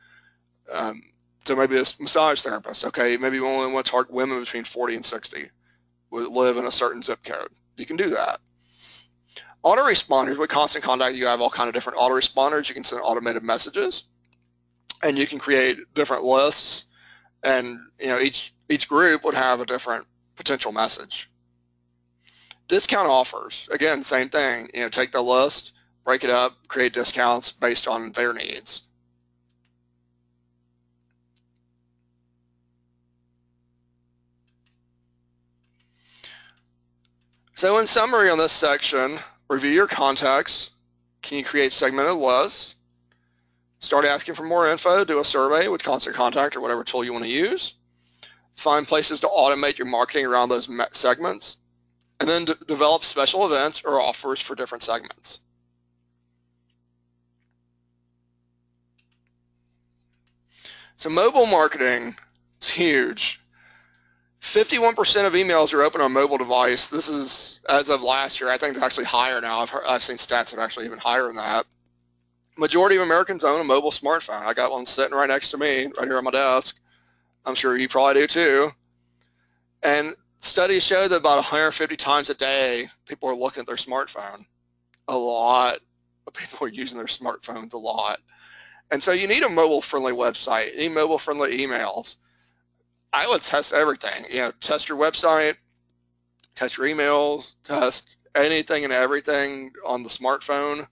Um, 0.71 1.01
so 1.39 1.55
maybe 1.55 1.77
a 1.77 1.85
massage 1.99 2.41
therapist, 2.41 2.85
okay, 2.85 3.17
maybe 3.17 3.37
you 3.37 3.47
only 3.47 3.71
want 3.71 3.85
to 3.85 3.91
target 3.91 4.13
women 4.13 4.39
between 4.39 4.63
40 4.63 4.95
and 4.95 5.05
60 5.05 5.49
who 6.11 6.29
live 6.29 6.57
in 6.57 6.65
a 6.65 6.71
certain 6.71 7.03
zip 7.03 7.23
code. 7.23 7.49
You 7.77 7.85
can 7.85 7.97
do 7.97 8.09
that. 8.11 8.39
Autoresponders, 9.63 10.37
with 10.37 10.49
constant 10.49 10.83
contact, 10.83 11.15
you 11.15 11.27
have 11.27 11.41
all 11.41 11.49
kind 11.51 11.67
of 11.67 11.73
different 11.73 11.99
autoresponders. 11.99 12.69
You 12.69 12.75
can 12.75 12.83
send 12.83 13.01
automated 13.03 13.43
messages. 13.43 14.05
and 15.03 15.17
you 15.17 15.27
can 15.27 15.39
create 15.39 15.77
different 15.93 16.23
lists 16.23 16.85
and 17.43 17.79
you 17.99 18.07
know 18.07 18.19
each 18.19 18.54
each 18.69 18.87
group 18.87 19.23
would 19.23 19.35
have 19.35 19.59
a 19.59 19.65
different 19.65 20.05
potential 20.35 20.71
message. 20.71 21.29
Discount 22.67 23.07
offers, 23.07 23.69
again, 23.71 24.03
same 24.03 24.29
thing. 24.29 24.69
You 24.73 24.81
know, 24.81 24.89
take 24.89 25.11
the 25.11 25.21
list, 25.21 25.73
break 26.03 26.23
it 26.23 26.29
up, 26.29 26.67
create 26.67 26.93
discounts 26.93 27.51
based 27.51 27.87
on 27.87 28.11
their 28.13 28.33
needs. 28.33 28.81
So 37.57 37.77
in 37.77 37.87
summary 37.87 38.29
on 38.29 38.37
this 38.37 38.51
section, 38.51 39.17
review 39.47 39.71
your 39.71 39.87
contacts. 39.87 40.71
Can 41.21 41.37
you 41.37 41.43
create 41.43 41.71
segmented 41.71 42.15
lists? 42.15 42.75
Start 43.79 44.03
asking 44.03 44.35
for 44.35 44.43
more 44.43 44.67
info, 44.67 45.05
do 45.05 45.19
a 45.19 45.23
survey 45.23 45.67
with 45.67 45.83
Constant 45.83 46.15
Contact 46.15 46.55
or 46.55 46.61
whatever 46.61 46.83
tool 46.83 47.05
you 47.05 47.13
want 47.13 47.23
to 47.23 47.29
use. 47.29 47.74
Find 48.55 48.87
places 48.87 49.19
to 49.21 49.27
automate 49.27 49.77
your 49.77 49.87
marketing 49.87 50.25
around 50.25 50.49
those 50.49 50.69
segments. 50.91 51.57
And 52.19 52.29
then 52.29 52.45
develop 52.67 53.03
special 53.03 53.45
events 53.45 53.81
or 53.83 53.99
offers 53.99 54.39
for 54.39 54.55
different 54.55 54.83
segments. 54.83 55.41
So 60.95 61.09
mobile 61.09 61.45
marketing 61.45 62.15
is 62.61 62.69
huge. 62.69 63.41
51% 64.41 65.25
of 65.25 65.33
emails 65.33 65.73
are 65.73 65.81
open 65.81 66.01
on 66.01 66.13
mobile 66.13 66.37
device. 66.37 66.89
This 66.89 67.09
is 67.09 67.59
as 67.67 67.89
of 67.89 68.01
last 68.01 68.39
year. 68.39 68.49
I 68.49 68.57
think 68.57 68.75
it's 68.75 68.83
actually 68.83 69.05
higher 69.05 69.41
now. 69.41 69.59
I've, 69.59 69.69
heard, 69.69 69.83
I've 69.87 70.03
seen 70.03 70.17
stats 70.17 70.51
that 70.51 70.57
are 70.57 70.61
actually 70.61 70.85
even 70.85 70.99
higher 70.99 71.27
than 71.27 71.35
that. 71.35 71.65
Majority 72.57 72.95
of 72.95 73.01
Americans 73.01 73.43
own 73.43 73.59
a 73.59 73.63
mobile 73.63 73.91
smartphone. 73.91 74.45
I 74.45 74.53
got 74.53 74.71
one 74.71 74.85
sitting 74.85 75.15
right 75.15 75.27
next 75.27 75.49
to 75.49 75.57
me, 75.57 75.87
right 75.97 76.07
here 76.07 76.17
on 76.17 76.23
my 76.23 76.31
desk. 76.31 76.77
I'm 77.45 77.55
sure 77.55 77.77
you 77.77 77.87
probably 77.87 78.21
do 78.21 78.27
too. 78.27 78.71
And 79.83 80.15
studies 80.39 80.83
show 80.83 81.07
that 81.07 81.15
about 81.15 81.35
150 81.35 81.95
times 81.95 82.29
a 82.29 82.33
day, 82.33 82.87
people 83.07 83.29
are 83.29 83.35
looking 83.35 83.61
at 83.61 83.67
their 83.67 83.75
smartphone. 83.75 84.45
A 85.07 85.17
lot 85.17 85.79
of 86.25 86.33
people 86.33 86.65
are 86.65 86.71
using 86.71 86.97
their 86.97 87.05
smartphones 87.05 87.73
a 87.73 87.77
lot. 87.77 88.19
And 88.91 89.01
so 89.01 89.11
you 89.11 89.27
need 89.27 89.43
a 89.43 89.49
mobile-friendly 89.49 90.13
website. 90.13 90.73
You 90.73 90.79
need 90.79 90.95
mobile-friendly 90.95 91.57
emails. 91.57 92.17
I 93.13 93.27
would 93.27 93.41
test 93.41 93.73
everything. 93.73 94.25
You 94.29 94.39
know, 94.39 94.51
test 94.61 94.89
your 94.89 94.97
website, 94.97 95.55
test 96.55 96.77
your 96.77 96.87
emails, 96.87 97.53
test 97.63 98.17
anything 98.35 98.83
and 98.83 98.93
everything 98.93 99.71
on 99.85 100.03
the 100.03 100.09
smartphone. 100.09 100.87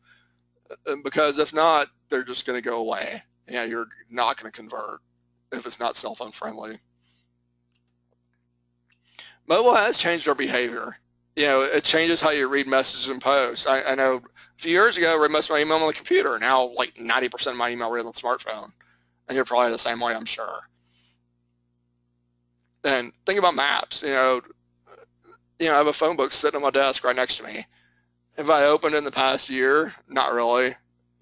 Uh, 0.88 0.96
because 1.04 1.40
if 1.40 1.54
not, 1.54 1.88
they're 2.10 2.24
just 2.24 2.46
going 2.46 2.62
to 2.62 2.68
go 2.68 2.78
away. 2.78 3.22
Yeah, 3.50 3.66
you're 3.66 3.88
not 4.10 4.40
going 4.40 4.52
to 4.52 4.56
convert 4.56 5.02
if 5.54 5.66
it's 5.66 5.80
not 5.80 5.98
cell 5.98 6.16
phone 6.16 6.32
friendly. 6.32 6.80
Mobile 9.48 9.76
has 9.76 9.98
changed 9.98 10.28
our 10.28 10.36
behavior. 10.36 10.98
You 11.36 11.46
know, 11.46 11.62
it 11.62 11.84
changes 11.84 12.22
how 12.22 12.30
you 12.30 12.48
read 12.48 12.68
messages 12.68 13.08
and 13.08 13.22
posts. 13.22 13.66
I, 13.66 13.84
I 13.84 13.96
know 13.96 14.18
a 14.18 14.62
few 14.62 14.72
years 14.72 14.98
ago, 14.98 15.14
I 15.14 15.22
read 15.22 15.32
most 15.32 15.50
of 15.50 15.56
my 15.56 15.62
email 15.62 15.78
on 15.78 15.88
the 15.88 15.94
computer. 15.94 16.38
Now, 16.40 16.66
like 16.76 16.94
90% 16.96 17.48
of 17.48 17.58
my 17.58 17.70
email 17.72 17.92
read 17.92 18.06
on 18.06 18.06
the 18.08 18.12
smartphone. 18.12 18.72
And 19.28 19.36
you're 19.36 19.46
probably 19.46 19.72
the 19.72 19.80
same 19.80 20.00
way, 20.00 20.14
I'm 20.14 20.26
sure. 20.26 20.62
And 22.84 23.14
think 23.26 23.40
about 23.40 23.56
maps. 23.56 24.02
You 24.02 24.10
know, 24.10 24.42
you 25.60 25.68
know, 25.68 25.76
I 25.76 25.78
have 25.78 25.88
a 25.88 25.94
phone 25.94 26.16
book 26.16 26.34
sitting 26.34 26.58
on 26.58 26.62
my 26.62 26.70
desk 26.70 27.04
right 27.04 27.16
next 27.16 27.38
to 27.38 27.44
me. 27.44 27.66
Have 28.38 28.50
I 28.50 28.66
opened 28.66 28.96
in 28.96 29.04
the 29.04 29.12
past 29.12 29.50
year? 29.50 29.94
Not 30.08 30.34
really. 30.34 30.76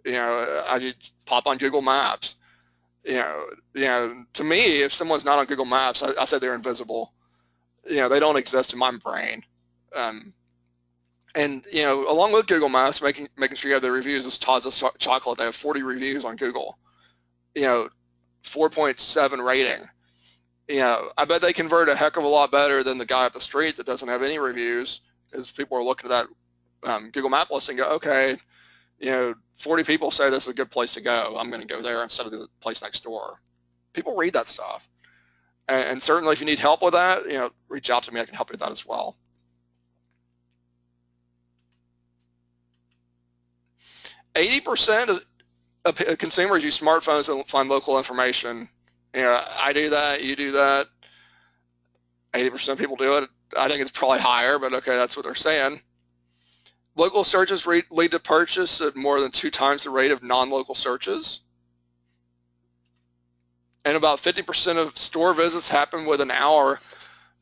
You 0.05 0.13
know, 0.13 0.63
I 0.67 0.79
just 0.79 1.13
pop 1.25 1.45
on 1.45 1.57
Google 1.57 1.81
Maps. 1.81 2.35
You 3.03 3.13
know, 3.13 3.45
you 3.73 3.81
know, 3.81 4.25
to 4.33 4.43
me, 4.43 4.81
if 4.83 4.93
someone's 4.93 5.25
not 5.25 5.39
on 5.39 5.45
Google 5.45 5.65
Maps, 5.65 6.03
I, 6.03 6.11
I 6.19 6.25
say 6.25 6.39
they're 6.39 6.55
invisible. 6.55 7.13
You 7.89 7.97
know, 7.97 8.09
they 8.09 8.19
don't 8.19 8.37
exist 8.37 8.73
in 8.73 8.79
my 8.79 8.91
brain. 8.91 9.43
Um, 9.95 10.33
and 11.33 11.65
you 11.71 11.81
know, 11.81 12.09
along 12.09 12.33
with 12.33 12.47
Google 12.47 12.69
Maps, 12.69 13.01
making 13.01 13.27
making 13.37 13.57
sure 13.57 13.69
you 13.69 13.73
have 13.75 13.81
the 13.81 13.91
reviews. 13.91 14.25
This 14.25 14.37
Taz's 14.37 14.83
chocolate. 14.99 15.37
They 15.37 15.45
have 15.45 15.55
40 15.55 15.81
reviews 15.83 16.25
on 16.25 16.35
Google. 16.35 16.77
You 17.55 17.63
know, 17.63 17.89
4.7 18.43 19.43
rating 19.43 19.87
you 20.71 20.79
know, 20.79 21.09
I 21.17 21.25
bet 21.25 21.41
they 21.41 21.53
convert 21.53 21.89
a 21.89 21.95
heck 21.95 22.17
of 22.17 22.23
a 22.23 22.27
lot 22.27 22.51
better 22.51 22.83
than 22.83 22.97
the 22.97 23.05
guy 23.05 23.25
up 23.25 23.33
the 23.33 23.41
street 23.41 23.75
that 23.75 23.85
doesn't 23.85 24.07
have 24.07 24.23
any 24.23 24.39
reviews 24.39 25.01
because 25.29 25.51
people 25.51 25.77
are 25.77 25.83
looking 25.83 26.09
at 26.09 26.27
that 26.83 26.89
um, 26.89 27.09
Google 27.11 27.29
Map 27.29 27.51
list 27.51 27.69
and 27.69 27.77
go, 27.77 27.89
okay, 27.91 28.37
you 29.01 29.11
know, 29.11 29.33
40 29.57 29.83
people 29.83 30.11
say 30.11 30.29
this 30.29 30.43
is 30.43 30.49
a 30.49 30.53
good 30.53 30.71
place 30.71 30.93
to 30.93 31.01
go. 31.01 31.35
I'm 31.37 31.49
going 31.49 31.61
to 31.61 31.67
go 31.67 31.81
there 31.81 32.03
instead 32.03 32.25
of 32.25 32.31
the 32.31 32.47
place 32.59 32.81
next 32.81 33.03
door. 33.03 33.35
People 33.93 34.15
read 34.15 34.33
that 34.33 34.47
stuff. 34.47 34.87
And, 35.67 35.83
and 35.89 36.03
certainly 36.03 36.33
if 36.33 36.39
you 36.39 36.45
need 36.45 36.59
help 36.59 36.81
with 36.81 36.93
that, 36.93 37.25
you 37.25 37.33
know, 37.33 37.51
reach 37.67 37.89
out 37.89 38.03
to 38.03 38.13
me. 38.13 38.21
I 38.21 38.25
can 38.25 38.35
help 38.35 38.49
you 38.49 38.53
with 38.53 38.61
that 38.61 38.71
as 38.71 38.85
well. 38.85 39.17
Eighty 44.35 44.61
percent 44.61 45.11
of 45.83 45.95
consumers 46.17 46.63
use 46.63 46.79
smartphones 46.79 47.25
to 47.25 47.43
find 47.49 47.67
local 47.67 47.97
information 47.97 48.69
you 49.13 49.21
know, 49.21 49.41
I 49.59 49.73
do 49.73 49.89
that, 49.89 50.23
you 50.23 50.35
do 50.35 50.51
that. 50.53 50.87
80% 52.33 52.69
of 52.69 52.77
people 52.77 52.95
do 52.95 53.17
it. 53.17 53.29
I 53.57 53.67
think 53.67 53.81
it's 53.81 53.91
probably 53.91 54.19
higher, 54.19 54.57
but 54.57 54.73
okay, 54.73 54.95
that's 54.95 55.17
what 55.17 55.25
they're 55.25 55.35
saying. 55.35 55.81
Local 56.95 57.23
searches 57.23 57.65
lead 57.65 58.11
to 58.11 58.19
purchase 58.19 58.81
at 58.81 58.95
more 58.95 59.21
than 59.21 59.31
two 59.31 59.49
times 59.49 59.83
the 59.83 59.89
rate 59.89 60.11
of 60.11 60.23
non-local 60.23 60.75
searches. 60.75 61.41
And 63.85 63.97
about 63.97 64.19
50% 64.21 64.77
of 64.77 64.97
store 64.97 65.33
visits 65.33 65.69
happen 65.69 66.05
within 66.05 66.29
an 66.29 66.37
hour 66.37 66.79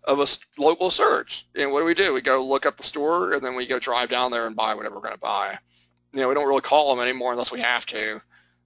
of 0.06 0.20
a 0.20 0.28
local 0.62 0.90
search. 0.92 1.48
And 1.56 1.72
what 1.72 1.80
do 1.80 1.86
we 1.86 1.94
do? 1.94 2.14
We 2.14 2.22
go 2.22 2.44
look 2.44 2.66
up 2.66 2.78
the 2.78 2.84
store 2.84 3.34
and 3.34 3.42
then 3.42 3.56
we 3.56 3.66
go 3.66 3.80
drive 3.80 4.10
down 4.10 4.32
there 4.32 4.48
and 4.48 4.56
buy 4.56 4.74
whatever 4.74 4.96
we're 4.96 5.02
going 5.02 5.14
to 5.14 5.20
buy. 5.20 5.58
You 6.14 6.22
know, 6.22 6.30
we 6.30 6.34
don't 6.36 6.48
really 6.48 6.62
call 6.62 6.96
them 6.96 7.04
anymore 7.04 7.32
unless 7.32 7.52
we 7.52 7.60
have 7.60 7.86
to. 7.88 8.22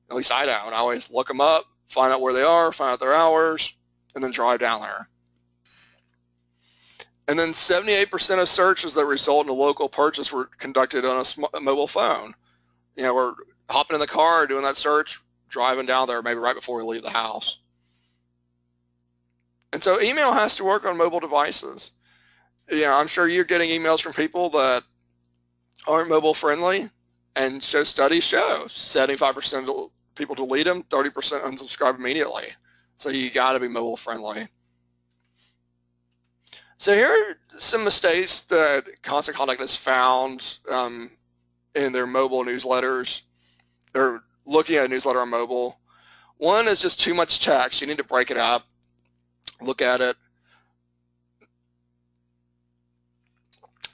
At 0.09 0.15
least 0.15 0.31
I 0.31 0.45
don't. 0.45 0.73
I 0.73 0.77
always 0.77 1.09
look 1.09 1.27
them 1.27 1.41
up, 1.41 1.65
find 1.87 2.13
out 2.13 2.21
where 2.21 2.33
they 2.33 2.43
are, 2.43 2.71
find 2.71 2.93
out 2.93 2.99
their 2.99 3.13
hours, 3.13 3.73
and 4.13 4.23
then 4.23 4.31
drive 4.31 4.59
down 4.59 4.81
there. 4.81 5.07
And 7.27 7.39
then 7.39 7.49
78% 7.49 8.41
of 8.41 8.49
searches 8.49 8.93
that 8.95 9.05
result 9.05 9.45
in 9.45 9.49
a 9.49 9.53
local 9.53 9.87
purchase 9.87 10.31
were 10.31 10.45
conducted 10.57 11.05
on 11.05 11.25
a, 11.53 11.61
mobile 11.61 11.87
phone. 11.87 12.33
You 12.95 13.03
know, 13.03 13.15
we're 13.15 13.33
hopping 13.69 13.95
in 13.95 14.01
the 14.01 14.07
car, 14.07 14.45
doing 14.45 14.63
that 14.63 14.75
search, 14.75 15.21
driving 15.49 15.85
down 15.85 16.07
there 16.07 16.21
maybe 16.21 16.39
right 16.39 16.55
before 16.55 16.77
we 16.77 16.83
leave 16.83 17.03
the 17.03 17.09
house. 17.09 17.59
And 19.71 19.81
so 19.81 20.01
email 20.01 20.33
has 20.33 20.55
to 20.57 20.63
work 20.63 20.85
on 20.85 20.97
mobile 20.97 21.19
devices. 21.19 21.91
You 22.69 22.81
know, 22.81 22.93
I'm 22.93 23.07
sure 23.07 23.27
you're 23.27 23.43
getting 23.43 23.69
emails 23.69 24.01
from 24.01 24.13
people 24.13 24.49
that 24.51 24.83
aren't 25.87 26.09
mobile 26.09 26.33
friendly 26.33 26.89
and 27.35 27.63
show 27.63 27.83
studies 27.83 28.23
show 28.23 28.65
75% 28.67 29.67
of 29.67 29.91
people 30.15 30.35
delete 30.35 30.65
them, 30.65 30.83
30% 30.83 31.41
unsubscribe 31.41 31.97
immediately. 31.97 32.45
So 32.97 33.09
you 33.09 33.31
got 33.31 33.53
to 33.53 33.59
be 33.59 33.67
mobile 33.67 33.97
friendly. 33.97 34.47
So 36.83 36.93
here 36.93 37.07
are 37.07 37.59
some 37.59 37.85
mistakes 37.85 38.41
that 38.41 38.83
Constant 39.03 39.37
Contact 39.37 39.61
has 39.61 39.73
found 39.73 40.57
um, 40.69 41.11
in 41.75 41.93
their 41.93 42.05
mobile 42.05 42.43
newsletters. 42.43 43.21
They're 43.93 44.21
looking 44.45 44.75
at 44.75 44.87
a 44.87 44.89
newsletter 44.89 45.21
on 45.21 45.29
mobile. 45.29 45.79
One 46.39 46.67
is 46.67 46.81
just 46.81 46.99
too 46.99 47.13
much 47.13 47.39
text. 47.39 47.79
You 47.79 47.87
need 47.87 47.99
to 47.99 48.03
break 48.03 48.31
it 48.31 48.37
up, 48.37 48.67
look 49.61 49.81
at 49.81 50.01
it. 50.01 50.17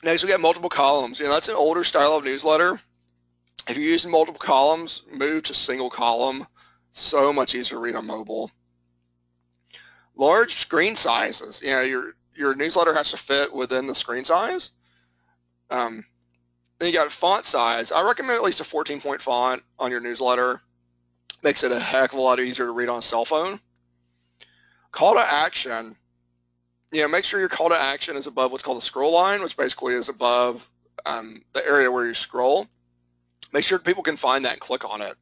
Next, 0.02 0.24
we 0.24 0.30
got 0.30 0.40
multiple 0.40 0.68
columns. 0.68 1.20
You 1.20 1.26
know, 1.26 1.34
that's 1.34 1.48
an 1.48 1.54
older 1.54 1.84
style 1.84 2.16
of 2.16 2.24
newsletter. 2.24 2.80
If 3.68 3.78
you're 3.78 3.86
using 3.86 4.10
multiple 4.10 4.40
columns, 4.40 5.04
move 5.14 5.44
to 5.44 5.54
single 5.54 5.92
column. 5.92 6.48
So 6.94 7.32
much 7.32 7.54
easier 7.54 7.78
to 7.78 7.84
read 7.84 7.94
on 7.94 8.08
mobile. 8.08 8.50
Large 10.16 10.56
screen 10.56 10.96
sizes. 10.96 11.62
You 11.62 11.70
know, 11.70 11.82
your, 11.82 12.16
your 12.40 12.56
newsletter 12.56 12.94
has 12.94 13.12
to 13.12 13.18
fit 13.18 13.54
within 13.54 13.86
the 13.86 13.94
screen 13.94 14.24
size. 14.24 14.72
Um, 15.70 16.06
then 16.80 16.88
you 16.88 16.94
got 16.94 17.12
font 17.12 17.46
size. 17.46 17.92
I 17.92 18.04
recommend 18.04 18.38
at 18.38 18.44
least 18.44 18.62
a 18.62 18.64
14 18.64 19.02
point 19.02 19.22
font 19.22 19.62
on 19.78 19.92
your 19.92 20.00
newsletter. 20.00 20.62
Makes 21.44 21.64
it 21.64 21.72
a 21.72 21.80
heck 21.80 22.14
of 22.14 22.20
a 22.20 22.22
lot 22.22 22.40
easier 22.40 22.66
to 22.66 22.72
read 22.72 22.90
on 22.90 23.00
a 23.00 23.02
cell 23.02 23.26
phone. 23.26 23.60
Call 24.92 25.14
to 25.14 25.24
action. 25.24 25.96
You 26.92 27.02
know, 27.02 27.08
make 27.08 27.26
sure 27.26 27.40
your 27.40 27.50
call 27.50 27.70
to 27.70 27.80
action 27.80 28.18
is 28.18 28.26
above 28.26 28.52
what's 28.52 28.64
called 28.64 28.78
the 28.78 28.82
scroll 28.82 29.14
line, 29.14 29.44
which 29.44 29.56
basically 29.56 29.94
is 29.94 30.10
above 30.10 30.68
um, 31.06 31.44
the 31.54 31.66
area 31.68 31.92
where 31.92 32.08
you 32.08 32.16
scroll 32.16 32.68
make 33.54 33.64
sure 33.64 33.80
people 33.80 34.04
can 34.04 34.18
find 34.18 34.46
that 34.46 34.54
and 34.54 34.62
click 34.62 34.88
on 34.90 35.02
it. 35.02 35.16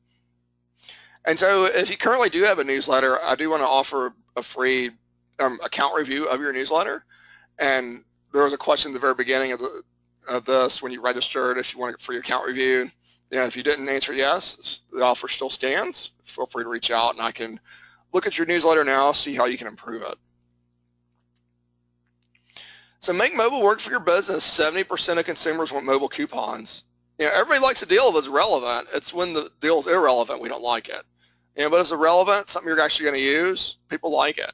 And 1.25 1.37
so 1.37 1.65
if 1.65 1.89
you 1.89 1.97
currently 1.97 2.29
do 2.29 2.43
have 2.43 2.59
a 2.59 2.63
newsletter, 2.63 3.17
I 3.23 3.35
do 3.35 3.49
want 3.49 3.61
to 3.61 3.67
offer 3.67 4.13
a 4.35 4.41
free 4.41 4.91
um, 5.39 5.59
account 5.63 5.95
review 5.95 6.25
of 6.25 6.39
your 6.39 6.53
newsletter. 6.53 7.03
And 7.59 8.03
there 8.31 8.43
was 8.43 8.53
a 8.53 8.57
question 8.57 8.91
at 8.91 8.93
the 8.93 8.99
very 8.99 9.15
beginning 9.15 9.51
of, 9.51 9.59
the, 9.59 9.83
of 10.27 10.45
this 10.45 10.81
when 10.81 10.91
you 10.91 11.01
registered 11.01 11.57
if 11.57 11.73
you 11.73 11.79
want 11.79 11.95
a 11.95 11.99
free 11.99 12.17
account 12.17 12.45
review. 12.45 12.89
Yeah, 13.31 13.45
if 13.45 13.57
you 13.57 13.63
didn't 13.63 13.89
answer 13.89 14.13
yes, 14.13 14.81
the 14.91 15.03
offer 15.03 15.27
still 15.27 15.49
stands. 15.49 16.11
Feel 16.23 16.45
free 16.45 16.63
to 16.63 16.69
reach 16.69 16.91
out 16.91 17.13
and 17.13 17.21
I 17.21 17.31
can 17.31 17.59
look 18.13 18.25
at 18.25 18.37
your 18.37 18.47
newsletter 18.47 18.83
now, 18.83 19.11
see 19.11 19.33
how 19.33 19.45
you 19.45 19.57
can 19.57 19.67
improve 19.67 20.01
it. 20.01 20.15
So 22.99 23.13
make 23.13 23.35
mobile 23.35 23.61
work 23.61 23.79
for 23.79 23.91
your 23.91 23.99
business. 23.99 24.45
70% 24.45 25.17
of 25.17 25.25
consumers 25.25 25.71
want 25.71 25.85
mobile 25.85 26.09
coupons. 26.09 26.83
You 27.19 27.25
know, 27.25 27.31
everybody 27.33 27.61
likes 27.61 27.81
a 27.81 27.85
deal 27.85 28.09
if 28.09 28.15
it's 28.15 28.27
relevant. 28.27 28.87
It's 28.93 29.13
when 29.13 29.33
the 29.33 29.51
deal 29.59 29.79
is 29.79 29.87
irrelevant 29.87 30.41
we 30.41 30.49
don't 30.49 30.63
like 30.63 30.89
it. 30.89 31.03
You 31.55 31.63
know, 31.63 31.69
but 31.69 31.77
if 31.77 31.83
it's 31.83 31.91
relevant, 31.91 32.49
something 32.49 32.69
you're 32.69 32.79
actually 32.81 33.05
going 33.05 33.17
to 33.17 33.21
use, 33.21 33.77
people 33.89 34.11
like 34.11 34.37
it. 34.37 34.51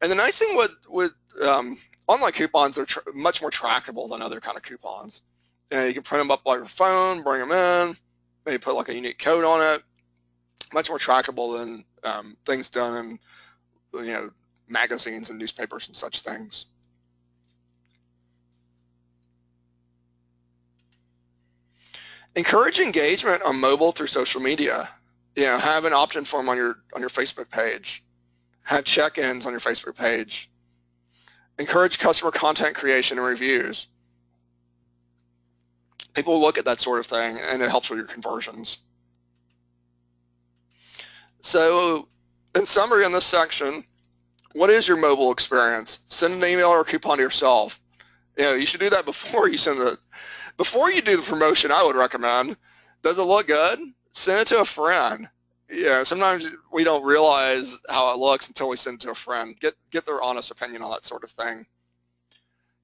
And 0.00 0.10
the 0.10 0.16
nice 0.16 0.38
thing 0.38 0.56
with, 0.56 0.70
with 0.88 1.12
um, 1.42 1.76
online 2.10 2.32
coupons, 2.32 2.74
they're 2.74 2.86
much 3.14 3.40
more 3.40 3.50
trackable 3.50 4.08
than 4.08 4.20
other 4.22 4.40
kind 4.40 4.56
of 4.56 4.62
coupons. 4.62 5.22
You, 5.70 5.80
you 5.82 5.94
can 5.94 6.02
print 6.02 6.20
them 6.20 6.30
up 6.30 6.44
by 6.44 6.56
your 6.56 6.66
phone, 6.66 7.22
bring 7.22 7.40
them 7.40 7.52
in, 7.52 7.96
maybe 8.44 8.58
put 8.58 8.74
like 8.74 8.88
a 8.88 8.94
unique 8.94 9.18
code 9.18 9.44
on 9.44 9.74
it. 9.74 9.82
Much 10.72 10.88
more 10.88 10.98
trackable 10.98 11.58
than 11.58 11.84
um, 12.04 12.36
things 12.46 12.70
done 12.70 13.18
in, 13.92 14.04
you 14.04 14.12
know, 14.12 14.30
magazines 14.68 15.30
and 15.30 15.38
newspapers 15.38 15.88
and 15.88 15.96
such 15.96 16.20
things. 16.20 16.66
Encourage 22.36 22.78
engagement 22.78 23.42
on 23.42 23.58
mobile 23.58 23.90
through 23.90 24.06
social 24.06 24.40
media. 24.40 24.88
You 25.34 25.44
know, 25.44 25.58
have 25.58 25.84
an 25.84 25.92
opt-in 25.92 26.24
form 26.24 26.48
on 26.48 26.56
your 26.56 26.78
on 26.94 27.00
your 27.00 27.10
Facebook 27.10 27.50
page. 27.50 28.04
Have 28.62 28.84
check-ins 28.84 29.46
on 29.46 29.52
your 29.52 29.60
Facebook 29.60 29.96
page. 29.96 30.49
Encourage 31.60 31.98
customer 31.98 32.30
content 32.30 32.74
creation 32.74 33.18
and 33.18 33.26
reviews. 33.26 33.86
People 36.14 36.40
look 36.40 36.56
at 36.56 36.64
that 36.64 36.80
sort 36.80 36.98
of 36.98 37.06
thing 37.06 37.38
and 37.38 37.60
it 37.60 37.68
helps 37.68 37.90
with 37.90 37.98
your 37.98 38.08
conversions. 38.08 38.78
So 41.42 42.08
in 42.54 42.64
summary 42.64 43.04
in 43.04 43.12
this 43.12 43.26
section, 43.26 43.84
what 44.54 44.70
is 44.70 44.88
your 44.88 44.96
mobile 44.96 45.32
experience? 45.32 46.00
Send 46.08 46.42
an 46.42 46.48
email 46.50 46.68
or 46.68 46.80
a 46.80 46.84
coupon 46.84 47.18
to 47.18 47.22
yourself. 47.22 47.78
You 48.38 48.44
know, 48.44 48.54
you 48.54 48.64
should 48.64 48.80
do 48.80 48.88
that 48.88 49.04
before 49.04 49.50
you 49.50 49.58
send 49.58 49.78
the 49.80 49.98
before 50.56 50.90
you 50.90 51.02
do 51.02 51.18
the 51.18 51.22
promotion, 51.22 51.70
I 51.70 51.82
would 51.82 51.94
recommend, 51.94 52.56
does 53.02 53.18
it 53.18 53.22
look 53.22 53.48
good? 53.48 53.80
Send 54.14 54.40
it 54.40 54.46
to 54.48 54.60
a 54.60 54.64
friend. 54.64 55.28
Yeah, 55.70 56.02
sometimes 56.02 56.46
we 56.72 56.82
don't 56.82 57.04
realize 57.04 57.78
how 57.88 58.12
it 58.12 58.18
looks 58.18 58.48
until 58.48 58.68
we 58.68 58.76
send 58.76 58.96
it 58.96 59.00
to 59.02 59.12
a 59.12 59.14
friend. 59.14 59.58
Get, 59.60 59.74
get 59.90 60.04
their 60.04 60.20
honest 60.20 60.50
opinion 60.50 60.82
on 60.82 60.90
that 60.90 61.04
sort 61.04 61.22
of 61.22 61.30
thing. 61.30 61.64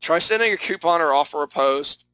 Try 0.00 0.20
sending 0.20 0.52
a 0.52 0.56
coupon 0.56 1.00
or 1.00 1.12
offer 1.12 1.42
a 1.42 1.48
post 1.48 2.04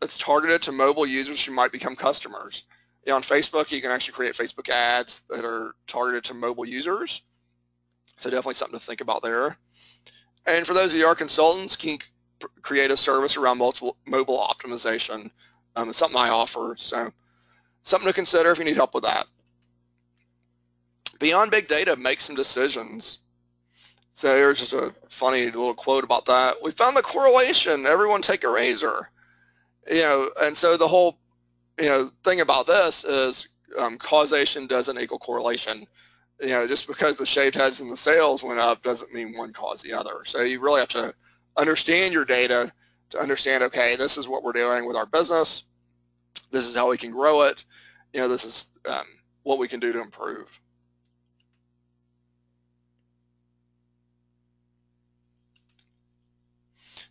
that's 0.00 0.18
targeted 0.18 0.62
to 0.62 0.72
mobile 0.72 1.06
users 1.06 1.44
who 1.44 1.52
might 1.52 1.70
become 1.70 1.94
customers. 1.94 2.64
You 3.04 3.10
know, 3.10 3.16
on 3.16 3.22
Facebook, 3.22 3.70
you 3.70 3.80
can 3.80 3.92
actually 3.92 4.14
create 4.14 4.34
Facebook 4.34 4.68
ads 4.68 5.22
that 5.30 5.44
are 5.44 5.76
targeted 5.86 6.24
to 6.24 6.34
mobile 6.34 6.66
users. 6.66 7.22
So 8.16 8.28
definitely 8.28 8.54
something 8.54 8.78
to 8.78 8.84
think 8.84 9.00
about 9.00 9.22
there. 9.22 9.56
And 10.46 10.66
for 10.66 10.74
those 10.74 10.92
of 10.92 10.98
you 10.98 11.04
who 11.04 11.08
are 11.08 11.14
consultants, 11.14 11.76
can 11.76 11.98
create 12.62 12.90
a 12.90 12.96
service 12.96 13.36
around 13.36 13.58
multiple 13.58 13.96
mobile 14.06 14.38
optimization. 14.38 15.30
Um, 15.76 15.90
it's 15.90 15.98
something 15.98 16.18
I 16.18 16.30
offer, 16.30 16.74
so 16.76 17.12
something 17.82 18.08
to 18.08 18.12
consider 18.12 18.50
if 18.50 18.58
you 18.58 18.64
need 18.64 18.76
help 18.76 18.94
with 18.94 19.04
that. 19.04 19.26
Beyond 21.18 21.50
big 21.50 21.68
data, 21.68 21.96
make 21.96 22.20
some 22.20 22.36
decisions. 22.36 23.20
So 24.14 24.34
here's 24.34 24.58
just 24.58 24.72
a 24.72 24.94
funny 25.08 25.44
little 25.46 25.74
quote 25.74 26.04
about 26.04 26.24
that. 26.26 26.56
We 26.62 26.70
found 26.70 26.96
the 26.96 27.02
correlation. 27.02 27.86
Everyone 27.86 28.22
take 28.22 28.44
a 28.44 28.50
razor. 28.50 29.10
You 29.90 30.00
know, 30.00 30.30
and 30.40 30.56
so 30.56 30.76
the 30.76 30.88
whole, 30.88 31.18
you 31.78 31.86
know, 31.86 32.10
thing 32.24 32.40
about 32.40 32.66
this 32.66 33.04
is 33.04 33.48
um, 33.78 33.98
causation 33.98 34.66
doesn't 34.66 34.98
equal 34.98 35.18
correlation. 35.18 35.86
You 36.40 36.48
know, 36.48 36.66
just 36.66 36.86
because 36.86 37.16
the 37.16 37.26
shaved 37.26 37.54
heads 37.54 37.80
and 37.80 37.90
the 37.90 37.96
sales 37.96 38.42
went 38.42 38.58
up 38.58 38.82
doesn't 38.82 39.12
mean 39.12 39.36
one 39.36 39.52
caused 39.52 39.84
the 39.84 39.92
other. 39.92 40.24
So 40.24 40.40
you 40.42 40.60
really 40.60 40.80
have 40.80 40.88
to 40.90 41.14
understand 41.56 42.12
your 42.12 42.24
data 42.24 42.72
to 43.10 43.18
understand, 43.18 43.62
okay, 43.64 43.96
this 43.96 44.16
is 44.16 44.28
what 44.28 44.42
we're 44.42 44.52
doing 44.52 44.86
with 44.86 44.96
our 44.96 45.06
business. 45.06 45.64
This 46.50 46.66
is 46.66 46.76
how 46.76 46.90
we 46.90 46.98
can 46.98 47.10
grow 47.10 47.42
it. 47.42 47.64
You 48.12 48.20
know, 48.20 48.28
this 48.28 48.44
is 48.44 48.66
um, 48.86 49.04
what 49.42 49.58
we 49.58 49.68
can 49.68 49.80
do 49.80 49.92
to 49.92 50.00
improve. 50.00 50.60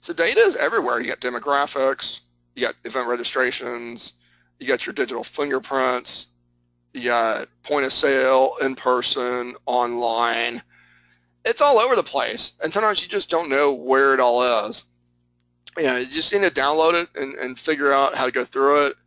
So 0.06 0.13
data 0.13 0.39
is 0.39 0.56
everywhere. 0.56 1.00
You 1.00 1.08
got 1.08 1.20
demographics, 1.20 2.20
you 2.56 2.62
got 2.62 2.76
event 2.84 3.08
registrations, 3.08 4.13
you 4.60 4.68
got 4.68 4.86
your 4.86 4.94
digital 4.94 5.24
fingerprints, 5.24 6.28
you 6.94 7.06
got 7.06 7.48
point 7.63 7.86
of 7.88 7.91
sale, 7.91 8.52
in 8.62 8.76
person, 8.76 9.56
online, 9.65 10.62
it's 11.44 11.60
all 11.60 11.80
over 11.80 11.96
the 11.96 12.04
place. 12.04 12.54
And 12.62 12.72
sometimes 12.72 13.02
you 13.02 13.08
just 13.08 13.32
don't 13.32 13.50
know 13.50 13.74
where 13.74 14.13
it 14.13 14.20
all 14.20 14.68
is. 14.68 14.84
You 15.76 15.86
know, 15.86 15.98
you 15.98 16.06
just 16.06 16.32
need 16.32 16.44
to 16.44 16.52
download 16.52 17.02
it 17.02 17.10
and, 17.20 17.34
and 17.34 17.58
figure 17.58 17.91
out 17.91 18.13
how 18.13 18.28
to 18.28 18.32
go 18.32 18.46
through 18.46 18.86
it. 18.86 18.98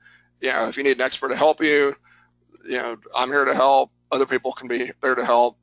You 0.40 0.48
know, 0.48 0.66
if 0.66 0.76
you 0.76 0.82
need 0.82 0.96
an 0.96 1.02
expert 1.02 1.28
to 1.28 1.36
help 1.36 1.62
you, 1.62 1.94
you 2.64 2.78
know, 2.78 2.96
I'm 3.16 3.28
here 3.28 3.44
to 3.44 3.54
help. 3.54 3.92
Other 4.10 4.26
people 4.26 4.50
can 4.50 4.66
be 4.66 4.90
there 5.00 5.14
to 5.14 5.24
help. 5.24 5.58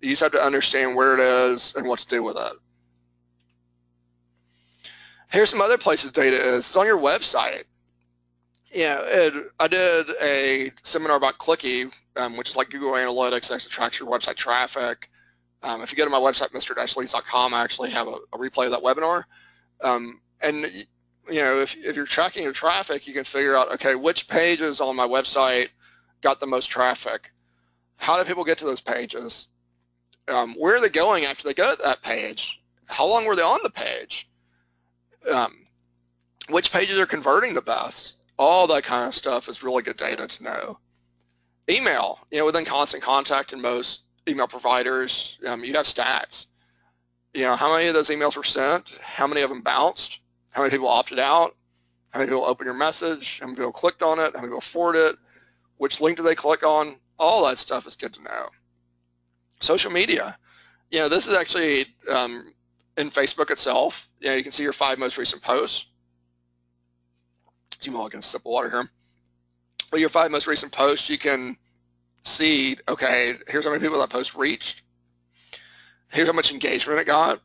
You 0.00 0.08
just 0.08 0.22
have 0.22 0.32
to 0.32 0.42
understand 0.42 0.96
where 0.96 1.12
it 1.12 1.20
is 1.20 1.74
and 1.76 1.86
what 1.86 1.98
to 1.98 2.08
do 2.08 2.22
with 2.22 2.38
it. 2.38 2.52
Here's 5.30 5.50
some 5.50 5.60
other 5.60 5.78
places 5.78 6.10
data 6.10 6.36
is. 6.36 6.58
It's 6.60 6.76
on 6.76 6.86
your 6.86 6.98
website. 6.98 7.64
Yeah, 8.72 9.00
it, 9.04 9.34
I 9.58 9.68
did 9.68 10.06
a 10.22 10.72
seminar 10.82 11.16
about 11.16 11.38
Clicky, 11.38 11.92
um, 12.16 12.36
which 12.36 12.50
is 12.50 12.56
like 12.56 12.70
Google 12.70 12.92
Analytics 12.92 13.48
that 13.48 13.68
tracks 13.68 13.98
your 13.98 14.08
website 14.08 14.36
traffic. 14.36 15.08
Um, 15.62 15.82
if 15.82 15.92
you 15.92 15.98
go 15.98 16.04
to 16.04 16.10
my 16.10 16.18
website, 16.18 16.50
mr-leads.com, 16.52 17.52
I 17.52 17.62
actually 17.62 17.90
have 17.90 18.08
a, 18.08 18.16
a, 18.32 18.38
replay 18.38 18.66
of 18.66 18.72
that 18.72 18.82
webinar. 18.82 19.24
Um, 19.82 20.20
and 20.40 20.64
you 21.28 21.40
know, 21.42 21.60
if, 21.60 21.76
if 21.76 21.96
you're 21.96 22.06
tracking 22.06 22.42
your 22.42 22.52
traffic, 22.52 23.06
you 23.06 23.12
can 23.12 23.24
figure 23.24 23.56
out, 23.56 23.70
okay, 23.72 23.94
which 23.94 24.26
pages 24.26 24.80
on 24.80 24.96
my 24.96 25.06
website 25.06 25.68
got 26.22 26.40
the 26.40 26.46
most 26.46 26.66
traffic? 26.66 27.30
How 27.98 28.16
do 28.16 28.26
people 28.26 28.44
get 28.44 28.58
to 28.58 28.64
those 28.64 28.80
pages? 28.80 29.48
Um, 30.28 30.54
where 30.54 30.76
are 30.76 30.80
they 30.80 30.88
going 30.88 31.24
after 31.24 31.44
they 31.44 31.54
go 31.54 31.74
to 31.74 31.82
that 31.82 32.02
page? 32.02 32.60
How 32.88 33.06
long 33.06 33.26
were 33.26 33.36
they 33.36 33.42
on 33.42 33.60
the 33.62 33.70
page? 33.70 34.29
Um, 35.28 35.64
which 36.48 36.72
pages 36.72 36.98
are 36.98 37.06
converting 37.06 37.54
the 37.54 37.62
best? 37.62 38.14
All 38.38 38.66
that 38.68 38.84
kind 38.84 39.06
of 39.06 39.14
stuff 39.14 39.48
is 39.48 39.62
really 39.62 39.82
good 39.82 39.96
data 39.96 40.26
to 40.26 40.42
know. 40.42 40.78
Email, 41.68 42.18
you 42.30 42.38
know, 42.38 42.46
within 42.46 42.64
constant 42.64 43.02
contact 43.02 43.52
in 43.52 43.60
most 43.60 44.00
email 44.28 44.48
providers, 44.48 45.38
um, 45.46 45.64
you 45.64 45.74
have 45.74 45.86
stats. 45.86 46.46
You 47.34 47.42
know, 47.42 47.54
how 47.54 47.72
many 47.72 47.86
of 47.88 47.94
those 47.94 48.08
emails 48.08 48.36
were 48.36 48.44
sent? 48.44 48.88
How 49.00 49.26
many 49.26 49.42
of 49.42 49.50
them 49.50 49.60
bounced? 49.60 50.20
How 50.50 50.62
many 50.62 50.72
people 50.72 50.88
opted 50.88 51.18
out? 51.18 51.54
How 52.10 52.18
many 52.18 52.30
people 52.30 52.44
opened 52.44 52.66
your 52.66 52.74
message? 52.74 53.38
How 53.40 53.46
many 53.46 53.56
people 53.56 53.72
clicked 53.72 54.02
on 54.02 54.18
it? 54.18 54.34
How 54.34 54.40
many 54.40 54.48
people 54.48 54.60
forwarded 54.60 55.12
it? 55.12 55.16
Which 55.76 56.00
link 56.00 56.16
did 56.16 56.24
they 56.24 56.34
click 56.34 56.64
on? 56.64 56.98
All 57.18 57.46
that 57.46 57.58
stuff 57.58 57.86
is 57.86 57.94
good 57.94 58.12
to 58.14 58.22
know. 58.22 58.48
Social 59.60 59.92
media. 59.92 60.36
You 60.90 61.00
know, 61.00 61.08
this 61.08 61.26
is 61.28 61.36
actually 61.36 61.86
um, 62.10 62.52
in 62.96 63.10
Facebook 63.10 63.50
itself. 63.50 64.08
You 64.20 64.28
know, 64.30 64.36
you 64.36 64.42
can 64.42 64.52
see 64.52 64.62
your 64.62 64.72
five 64.72 64.98
most 64.98 65.18
recent 65.18 65.42
posts. 65.42 65.86
You 67.82 67.92
might 67.92 68.10
get 68.10 68.20
a 68.20 68.22
sip 68.22 68.42
of 68.42 68.46
water 68.46 68.70
here. 68.70 68.90
But 69.90 70.00
your 70.00 70.10
five 70.10 70.30
most 70.30 70.46
recent 70.46 70.72
posts, 70.72 71.08
you 71.08 71.18
can 71.18 71.56
see, 72.24 72.76
okay, 72.88 73.34
here's 73.48 73.64
how 73.64 73.70
many 73.70 73.82
people 73.82 73.98
that 74.00 74.10
post 74.10 74.34
reached. 74.34 74.82
Here's 76.12 76.28
how 76.28 76.34
much 76.34 76.52
engagement 76.52 77.00
it 77.00 77.06
got. 77.06 77.40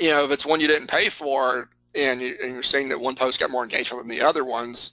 You 0.00 0.10
know, 0.10 0.24
if 0.24 0.30
it's 0.32 0.44
one 0.44 0.60
you 0.60 0.66
didn't 0.66 0.88
pay 0.88 1.08
for 1.08 1.68
and, 1.94 2.20
you, 2.20 2.36
and 2.42 2.52
you're 2.52 2.62
seeing 2.62 2.88
that 2.88 3.00
one 3.00 3.14
post 3.14 3.38
got 3.38 3.50
more 3.50 3.62
engagement 3.62 4.02
than 4.02 4.08
the 4.08 4.24
other 4.24 4.44
ones, 4.44 4.92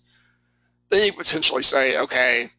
then 0.90 1.06
you 1.06 1.14
potentially 1.14 1.64
say, 1.64 1.98
okay, 1.98 2.52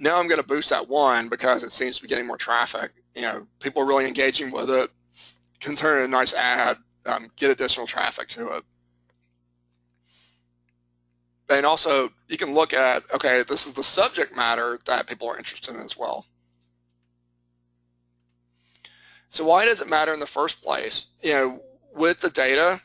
now 0.00 0.18
I'm 0.18 0.26
going 0.26 0.40
to 0.40 0.46
boost 0.46 0.70
that 0.70 0.88
one 0.88 1.28
because 1.28 1.62
it 1.62 1.70
seems 1.70 1.96
to 1.96 2.02
be 2.02 2.08
getting 2.08 2.26
more 2.26 2.38
traffic. 2.38 2.92
You 3.14 3.22
know, 3.22 3.46
people 3.60 3.82
are 3.82 3.86
really 3.86 4.06
engaging 4.06 4.50
with 4.50 4.70
it, 4.70 4.90
can 5.62 5.76
turn 5.76 6.02
a 6.02 6.08
nice 6.08 6.34
ad, 6.34 6.76
um, 7.06 7.30
get 7.36 7.50
additional 7.50 7.86
traffic 7.86 8.28
to 8.28 8.48
it 8.48 8.64
and 11.52 11.66
also 11.66 12.10
you 12.28 12.36
can 12.36 12.54
look 12.54 12.72
at, 12.72 13.02
okay, 13.14 13.42
this 13.48 13.66
is 13.66 13.74
the 13.74 13.82
subject 13.82 14.34
matter 14.34 14.78
that 14.86 15.06
people 15.06 15.28
are 15.28 15.36
interested 15.36 15.74
in 15.74 15.82
as 15.82 15.96
well. 15.96 16.26
So 19.28 19.44
why 19.44 19.64
does 19.64 19.80
it 19.80 19.88
matter 19.88 20.12
in 20.12 20.20
the 20.20 20.26
first 20.26 20.62
place? 20.62 21.06
You 21.22 21.32
know, 21.32 21.62
with 21.94 22.20
the 22.20 22.30
data, 22.30 22.80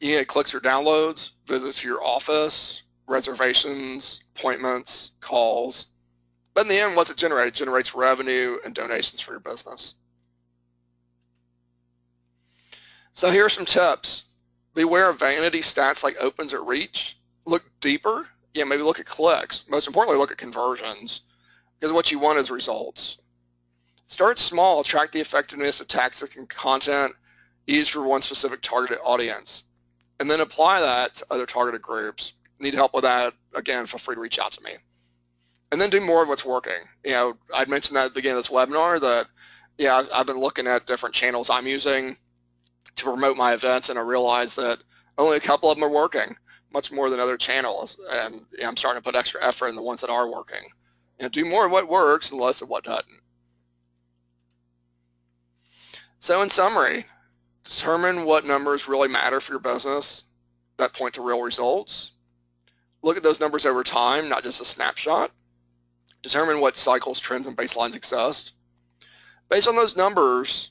you 0.00 0.16
get 0.16 0.28
clicks 0.28 0.54
or 0.54 0.60
downloads, 0.60 1.30
visits 1.46 1.80
to 1.80 1.88
your 1.88 2.02
office, 2.02 2.82
reservations, 3.06 4.22
appointments, 4.36 5.12
calls. 5.20 5.86
But 6.54 6.62
in 6.62 6.68
the 6.68 6.78
end, 6.78 6.96
what's 6.96 7.10
it 7.10 7.16
generate? 7.16 7.48
It 7.48 7.54
generates 7.54 7.94
revenue 7.94 8.58
and 8.64 8.74
donations 8.74 9.20
for 9.20 9.32
your 9.32 9.40
business. 9.40 9.94
So 13.14 13.30
here 13.30 13.46
are 13.46 13.50
some 13.50 13.66
tips. 13.66 14.24
Beware 14.74 15.10
of 15.10 15.18
vanity 15.18 15.60
stats 15.60 16.02
like 16.02 16.16
opens 16.20 16.52
or 16.52 16.64
reach 16.64 17.18
look 17.44 17.64
deeper 17.80 18.28
yeah, 18.54 18.64
maybe 18.64 18.82
look 18.82 19.00
at 19.00 19.06
clicks. 19.06 19.64
Most 19.68 19.86
importantly, 19.86 20.18
look 20.18 20.30
at 20.30 20.38
conversions 20.38 21.22
because 21.78 21.92
what 21.92 22.10
you 22.10 22.18
want 22.18 22.38
is 22.38 22.50
results. 22.50 23.18
Start 24.06 24.38
small, 24.38 24.84
track 24.84 25.10
the 25.10 25.20
effectiveness 25.20 25.80
of 25.80 25.88
tactics 25.88 26.36
and 26.36 26.48
content 26.48 27.12
used 27.66 27.92
for 27.92 28.02
one 28.02 28.20
specific 28.20 28.60
targeted 28.60 28.98
audience, 29.02 29.64
and 30.20 30.30
then 30.30 30.40
apply 30.40 30.80
that 30.80 31.14
to 31.16 31.26
other 31.30 31.46
targeted 31.46 31.80
groups. 31.80 32.34
Need 32.58 32.74
help 32.74 32.92
with 32.92 33.04
that? 33.04 33.32
Again, 33.54 33.86
feel 33.86 33.98
free 33.98 34.14
to 34.14 34.20
reach 34.20 34.38
out 34.38 34.52
to 34.52 34.62
me. 34.62 34.72
And 35.70 35.80
then 35.80 35.88
do 35.88 36.00
more 36.00 36.22
of 36.22 36.28
what's 36.28 36.44
working. 36.44 36.72
You 37.04 37.12
know, 37.12 37.36
I'd 37.54 37.68
mentioned 37.68 37.96
that 37.96 38.04
at 38.04 38.08
the 38.10 38.18
beginning 38.18 38.38
of 38.38 38.44
this 38.44 38.52
webinar 38.52 39.00
that, 39.00 39.26
yeah, 39.78 40.02
I've 40.14 40.26
been 40.26 40.38
looking 40.38 40.66
at 40.66 40.86
different 40.86 41.14
channels 41.14 41.48
I'm 41.48 41.66
using 41.66 42.16
to 42.96 43.04
promote 43.04 43.36
my 43.36 43.54
events, 43.54 43.88
and 43.88 43.98
I 43.98 44.02
realized 44.02 44.56
that 44.56 44.78
only 45.18 45.36
a 45.36 45.40
couple 45.40 45.70
of 45.70 45.76
them 45.76 45.84
are 45.84 45.92
working, 45.92 46.36
much 46.72 46.92
more 46.92 47.10
than 47.10 47.20
other 47.20 47.36
channels. 47.36 47.98
And 48.10 48.46
I'm 48.64 48.76
starting 48.76 49.02
to 49.02 49.04
put 49.04 49.16
extra 49.16 49.42
effort 49.44 49.68
in 49.68 49.76
the 49.76 49.82
ones 49.82 50.00
that 50.00 50.10
are 50.10 50.30
working. 50.30 50.62
You 51.18 51.24
know, 51.24 51.28
do 51.28 51.44
more 51.44 51.66
of 51.66 51.72
what 51.72 51.88
works 51.88 52.30
and 52.30 52.40
less 52.40 52.62
of 52.62 52.68
what 52.68 52.84
doesn't. 52.84 53.06
So 56.18 56.42
in 56.42 56.50
summary, 56.50 57.04
determine 57.64 58.24
what 58.24 58.46
numbers 58.46 58.88
really 58.88 59.08
matter 59.08 59.40
for 59.40 59.52
your 59.52 59.60
business 59.60 60.24
that 60.76 60.92
point 60.92 61.14
to 61.14 61.22
real 61.22 61.42
results. 61.42 62.12
Look 63.02 63.16
at 63.16 63.22
those 63.22 63.40
numbers 63.40 63.66
over 63.66 63.82
time, 63.82 64.28
not 64.28 64.42
just 64.42 64.60
a 64.60 64.64
snapshot. 64.64 65.32
Determine 66.22 66.60
what 66.60 66.76
cycles, 66.76 67.18
trends, 67.18 67.46
and 67.46 67.56
baselines 67.56 67.96
exist. 67.96 68.52
Based 69.48 69.66
on 69.66 69.76
those 69.76 69.96
numbers, 69.96 70.70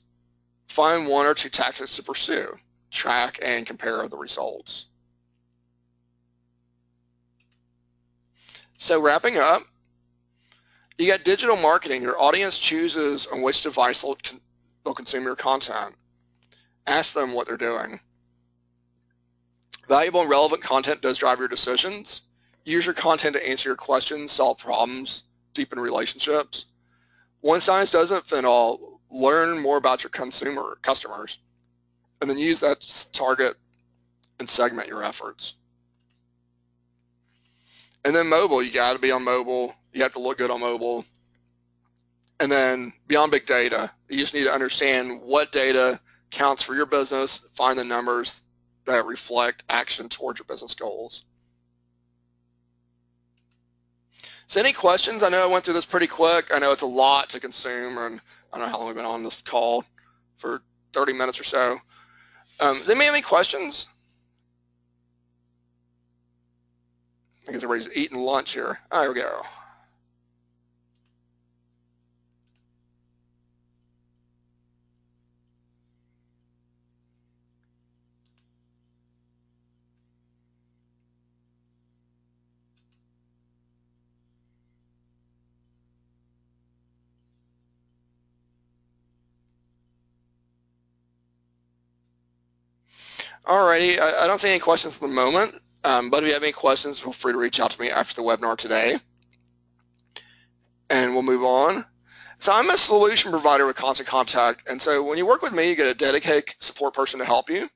find 0.72 1.06
one 1.06 1.26
or 1.26 1.34
two 1.34 1.50
tactics 1.50 1.96
to 1.98 2.04
pursue. 2.04 2.58
Track 2.90 3.40
and 3.44 3.66
compare 3.66 4.08
the 4.08 4.18
results. 4.18 4.86
So 8.78 9.00
wrapping 9.00 9.38
up, 9.38 9.62
you 10.98 11.08
got 11.08 11.24
digital 11.24 11.56
marketing. 11.56 12.02
Your 12.02 12.20
audience 12.20 12.58
chooses 12.58 13.28
on 13.28 13.42
which 13.42 13.64
device 13.64 14.02
they'll, 14.02 14.18
they'll 14.84 14.94
consume 14.94 15.24
your 15.24 15.36
content. 15.36 15.96
Ask 16.88 17.14
them 17.14 17.34
what 17.34 17.48
they're 17.48 17.58
doing. 17.58 18.00
Valuable 19.88 20.22
and 20.22 20.30
relevant 20.30 20.62
content 20.62 21.02
does 21.02 21.18
drive 21.18 21.40
your 21.40 21.48
decisions. 21.48 22.22
Use 22.64 22.86
your 22.86 22.96
content 22.96 23.36
to 23.36 23.50
answer 23.50 23.70
your 23.70 23.76
questions, 23.76 24.32
solve 24.32 24.58
problems, 24.58 25.24
deepen 25.54 25.80
relationships. 25.80 26.68
One 27.42 27.62
size 27.62 27.92
doesn't 27.92 28.26
fit 28.26 28.46
all. 28.46 28.91
Learn 29.12 29.60
more 29.60 29.78
about 29.78 30.04
your 30.04 30.10
consumer 30.10 30.78
customers, 30.82 31.39
and 32.21 32.30
then 32.30 32.38
use 32.38 32.62
that 32.62 32.82
to 32.82 33.12
target 33.12 33.58
and 34.39 34.50
segment 34.50 34.88
your 34.88 35.04
efforts. 35.04 35.56
And 38.04 38.15
then 38.15 38.28
mobile, 38.28 38.63
you 38.63 38.71
got 38.71 38.93
to 38.93 39.00
be 39.00 39.12
on 39.12 39.24
mobile. 39.24 39.76
You 39.93 40.02
have 40.02 40.13
to 40.13 40.19
look 40.19 40.38
good 40.38 40.50
on 40.50 40.60
mobile. 40.62 41.06
And 42.39 42.52
then 42.52 42.93
beyond 43.08 43.32
big 43.32 43.45
data, 43.45 43.91
you 44.10 44.17
just 44.17 44.34
need 44.34 44.45
to 44.45 44.52
understand 44.52 45.21
what 45.21 45.52
data 45.52 46.00
counts 46.32 46.63
for 46.63 46.74
your 46.74 46.88
business, 46.88 47.45
find 47.54 47.78
the 47.78 47.84
numbers 47.84 48.41
that 48.86 49.06
reflect 49.06 49.63
action 49.69 50.10
towards 50.10 50.39
your 50.39 50.45
business 50.45 50.74
goals. 50.74 51.26
So 54.47 54.60
any 54.60 54.74
questions? 54.74 55.21
I 55.21 55.30
know 55.30 55.43
I 55.43 55.45
went 55.45 55.63
through 55.63 55.76
this 55.76 55.86
pretty 55.86 56.08
quick. 56.08 56.54
I 56.54 56.60
know 56.60 56.71
it's 56.71 56.82
a 56.82 56.88
lot 56.88 57.30
to 57.30 57.39
consume, 57.39 57.97
and 57.97 58.19
I 58.54 58.58
don't 58.58 58.68
know 58.68 58.72
how 58.72 58.80
long 58.80 58.88
we've 58.88 58.96
been 58.96 59.06
on 59.06 59.24
this 59.24 59.42
call 59.42 59.86
for 60.38 60.62
30 60.94 61.14
minutes 61.14 61.40
or 61.40 61.44
so. 61.44 61.78
Um, 62.60 62.78
does 62.78 62.90
anybody 62.90 63.06
have 63.06 63.16
any 63.16 63.22
questions? 63.22 63.88
I 67.48 67.54
guess 67.54 67.64
everybody's 67.64 67.96
eating 67.96 68.20
lunch 68.20 68.54
here. 68.54 68.80
There 68.92 69.10
we 69.10 69.16
go. 69.16 69.42
Alrighty, 93.46 94.00
I, 94.00 94.24
I 94.24 94.28
don't 94.28 94.40
see 94.40 94.50
any 94.50 94.60
questions 94.60 94.96
at 94.96 95.02
the 95.02 95.08
moment, 95.08 95.56
um, 95.84 96.10
but 96.10 96.24
if 96.24 96.28
you 96.28 96.34
have 96.34 96.44
any 96.44 96.52
questions, 96.52 97.00
feel 97.00 97.12
free 97.12 97.34
to 97.34 97.40
reach 97.40 97.60
out 97.60 97.72
to 97.72 97.82
me 97.82 97.90
after 97.90 98.16
the 98.16 98.22
webinar 98.22 98.58
today. 98.58 99.00
And 100.90 101.14
we'll 101.14 101.24
move 101.24 101.44
on. 101.44 101.86
So 102.38 102.52
I'm 102.52 102.70
a 102.70 102.78
solution 102.78 103.32
provider 103.32 103.66
with 103.66 103.76
Constant 103.76 104.08
Contact, 104.08 104.68
and 104.70 104.82
so 104.82 105.04
when 105.04 105.18
you 105.18 105.26
work 105.26 105.42
with 105.42 105.54
me, 105.54 105.70
you 105.70 105.76
get 105.76 105.88
a 105.88 105.94
dedicated 105.94 106.56
support 106.60 106.94
person 106.94 107.20
to 107.20 107.26
help 107.26 107.50
you. 107.50 107.70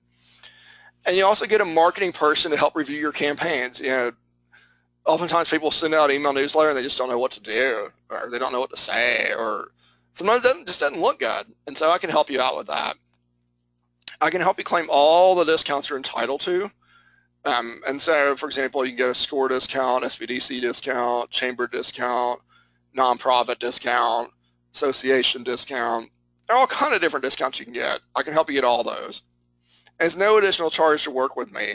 And 1.06 1.16
you 1.16 1.26
also 1.26 1.46
get 1.46 1.62
a 1.62 1.66
marketing 1.66 2.12
person 2.12 2.52
to 2.52 2.58
help 2.58 2.76
review 2.76 2.98
your 2.98 3.12
campaigns. 3.12 3.80
You 3.80 3.90
know, 3.90 4.12
oftentimes 5.06 5.50
people 5.50 5.72
send 5.72 5.94
out 5.94 6.12
email 6.12 6.34
newsletter 6.34 6.70
and 6.70 6.78
they 6.78 6.84
just 6.84 6.98
don't 6.98 7.10
know 7.10 7.20
what 7.20 7.32
to 7.34 7.42
do, 7.42 7.90
or 8.10 8.30
they 8.32 8.40
don't 8.40 8.52
know 8.52 8.60
what 8.60 8.72
to 8.72 8.78
say, 8.78 9.34
or 9.38 9.70
sometimes 10.14 10.46
it 10.46 10.66
just 10.66 10.80
doesn't 10.80 11.00
look 11.00 11.20
good. 11.20 11.46
And 11.68 11.78
so 11.78 11.92
I 11.92 11.98
can 11.98 12.10
help 12.10 12.30
you 12.30 12.42
out 12.42 12.58
with 12.58 12.68
that. 12.68 12.98
I 14.22 14.30
can 14.30 14.42
help 14.42 14.58
you 14.58 14.64
claim 14.64 14.88
all 14.90 15.36
the 15.36 15.44
discounts 15.44 15.90
you're 15.90 15.98
entitled 15.98 16.42
to. 16.42 16.72
Um, 17.46 17.82
and 17.88 18.02
so, 18.02 18.36
for 18.36 18.48
example, 18.48 18.84
you 18.84 18.92
can 18.92 18.98
get 18.98 19.10
a 19.10 19.16
score 19.16 19.48
discount, 19.48 20.04
SBDC 20.04 20.62
discount, 20.62 21.30
chamber 21.30 21.68
discount, 21.68 22.42
nonprofit 22.98 23.60
discount, 23.60 24.30
association 24.74 25.44
discount. 25.44 26.10
There 26.48 26.56
are 26.56 26.60
all 26.60 26.68
kind 26.68 26.94
of 26.94 27.02
different 27.02 27.24
discounts 27.24 27.60
you 27.60 27.66
can 27.66 27.74
get. 27.74 28.00
I 28.16 28.24
can 28.24 28.34
help 28.34 28.50
you 28.50 28.56
get 28.56 28.64
all 28.64 28.84
those. 28.84 29.22
And 30.00 30.08
it's 30.08 30.16
no 30.16 30.38
additional 30.38 30.70
charge 30.70 31.04
to 31.04 31.12
work 31.12 31.36
with 31.36 31.52
me. 31.52 31.74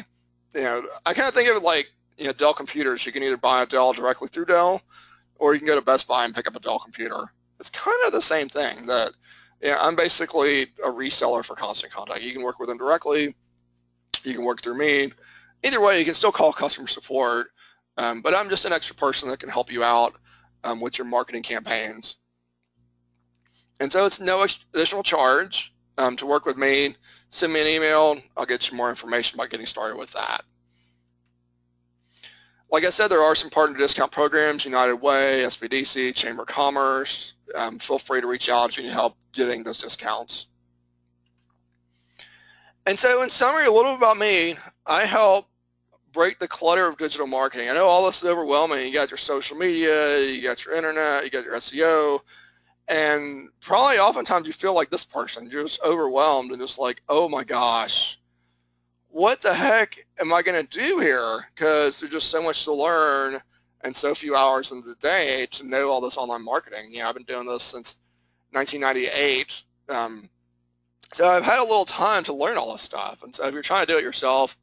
You 0.54 0.62
know, 0.62 0.82
I 1.06 1.14
kind 1.14 1.28
of 1.28 1.34
think 1.34 1.48
of 1.48 1.56
it 1.56 1.62
like 1.62 1.88
you 2.18 2.26
know 2.26 2.32
Dell 2.32 2.52
computers. 2.52 3.06
You 3.06 3.12
can 3.12 3.22
either 3.22 3.36
buy 3.36 3.62
a 3.62 3.66
Dell 3.66 3.92
directly 3.92 4.28
through 4.28 4.46
Dell, 4.46 4.82
or 5.36 5.54
you 5.54 5.60
can 5.60 5.68
go 5.68 5.76
to 5.76 5.82
Best 5.82 6.08
Buy 6.08 6.24
and 6.24 6.34
pick 6.34 6.46
up 6.46 6.56
a 6.56 6.60
Dell 6.60 6.78
computer. 6.78 7.32
It's 7.58 7.70
kind 7.70 7.96
of 8.06 8.12
the 8.12 8.22
same 8.22 8.48
thing. 8.48 8.86
That 8.86 9.12
yeah, 9.60 9.76
I'm 9.80 9.94
basically 9.94 10.62
a 10.84 10.90
reseller 10.90 11.44
for 11.44 11.54
Constant 11.54 11.92
Contact. 11.92 12.22
You 12.22 12.32
can 12.32 12.42
work 12.42 12.58
with 12.58 12.68
them 12.68 12.78
directly. 12.78 13.34
You 14.24 14.34
can 14.34 14.44
work 14.44 14.62
through 14.62 14.78
me. 14.78 15.12
Either 15.62 15.80
way, 15.80 15.98
you 15.98 16.04
can 16.04 16.14
still 16.14 16.32
call 16.32 16.52
customer 16.52 16.88
support, 16.88 17.48
um, 17.98 18.22
but 18.22 18.34
I'm 18.34 18.48
just 18.48 18.64
an 18.64 18.72
extra 18.72 18.96
person 18.96 19.28
that 19.28 19.38
can 19.38 19.50
help 19.50 19.70
you 19.70 19.84
out 19.84 20.14
um, 20.64 20.80
with 20.80 20.96
your 20.96 21.06
marketing 21.06 21.42
campaigns. 21.42 22.16
And 23.80 23.92
so 23.92 24.06
it's 24.06 24.20
no 24.20 24.46
additional 24.74 25.02
charge 25.02 25.72
um, 25.98 26.16
to 26.16 26.26
work 26.26 26.46
with 26.46 26.56
me. 26.56 26.96
Send 27.28 27.52
me 27.52 27.60
an 27.60 27.66
email. 27.66 28.18
I'll 28.36 28.46
get 28.46 28.70
you 28.70 28.76
more 28.76 28.90
information 28.90 29.38
about 29.38 29.50
getting 29.50 29.66
started 29.66 29.96
with 29.96 30.12
that. 30.12 30.42
Like 32.72 32.84
I 32.84 32.90
said, 32.90 33.08
there 33.08 33.22
are 33.22 33.34
some 33.34 33.50
partner 33.50 33.76
discount 33.76 34.12
programs, 34.12 34.64
United 34.64 34.96
Way, 34.96 35.42
SBDC, 35.44 36.14
Chamber 36.14 36.42
of 36.42 36.48
Commerce. 36.48 37.34
Um, 37.54 37.78
feel 37.78 37.98
free 37.98 38.20
to 38.20 38.26
reach 38.26 38.48
out 38.48 38.70
if 38.70 38.76
you 38.76 38.84
need 38.84 38.92
help 38.92 39.16
getting 39.32 39.62
those 39.62 39.78
discounts. 39.78 40.46
And 42.86 42.98
so 42.98 43.22
in 43.22 43.30
summary, 43.30 43.66
a 43.66 43.72
little 43.72 43.94
about 43.94 44.16
me, 44.16 44.56
I 44.86 45.04
help 45.04 45.46
break 46.12 46.38
the 46.38 46.48
clutter 46.48 46.86
of 46.86 46.98
digital 46.98 47.26
marketing. 47.26 47.68
I 47.68 47.74
know 47.74 47.86
all 47.86 48.04
this 48.06 48.22
is 48.22 48.28
overwhelming. 48.28 48.86
You 48.86 48.92
got 48.92 49.10
your 49.10 49.18
social 49.18 49.56
media, 49.56 50.20
you 50.26 50.42
got 50.42 50.64
your 50.64 50.74
internet, 50.74 51.24
you 51.24 51.30
got 51.30 51.44
your 51.44 51.54
SEO, 51.56 52.20
and 52.88 53.48
probably 53.60 53.98
oftentimes 53.98 54.46
you 54.46 54.52
feel 54.52 54.74
like 54.74 54.90
this 54.90 55.04
person. 55.04 55.48
You're 55.50 55.62
just 55.62 55.82
overwhelmed 55.84 56.50
and 56.50 56.60
just 56.60 56.78
like, 56.78 57.02
oh 57.08 57.28
my 57.28 57.44
gosh, 57.44 58.18
what 59.08 59.40
the 59.40 59.54
heck 59.54 60.04
am 60.20 60.32
I 60.32 60.42
going 60.42 60.66
to 60.66 60.78
do 60.78 60.98
here? 60.98 61.44
Because 61.54 62.00
there's 62.00 62.12
just 62.12 62.30
so 62.30 62.42
much 62.42 62.64
to 62.64 62.72
learn 62.72 63.40
and 63.82 63.94
so 63.94 64.14
few 64.14 64.34
hours 64.34 64.72
in 64.72 64.82
the 64.82 64.96
day 65.00 65.46
to 65.52 65.66
know 65.66 65.88
all 65.88 66.00
this 66.00 66.16
online 66.16 66.44
marketing. 66.44 66.90
You 66.90 66.98
know, 66.98 67.08
I've 67.08 67.14
been 67.14 67.24
doing 67.24 67.46
this 67.46 67.62
since 67.62 67.99
1998. 68.52 69.62
Um, 69.88 70.28
so 71.12 71.26
I've 71.26 71.44
had 71.44 71.58
a 71.58 71.62
little 71.62 71.84
time 71.84 72.22
to 72.24 72.32
learn 72.32 72.56
all 72.56 72.72
this 72.72 72.82
stuff. 72.82 73.22
And 73.22 73.34
so 73.34 73.46
if 73.46 73.52
you're 73.52 73.62
trying 73.62 73.86
to 73.86 73.92
do 73.92 73.98
it 73.98 74.04
yourself, 74.04 74.56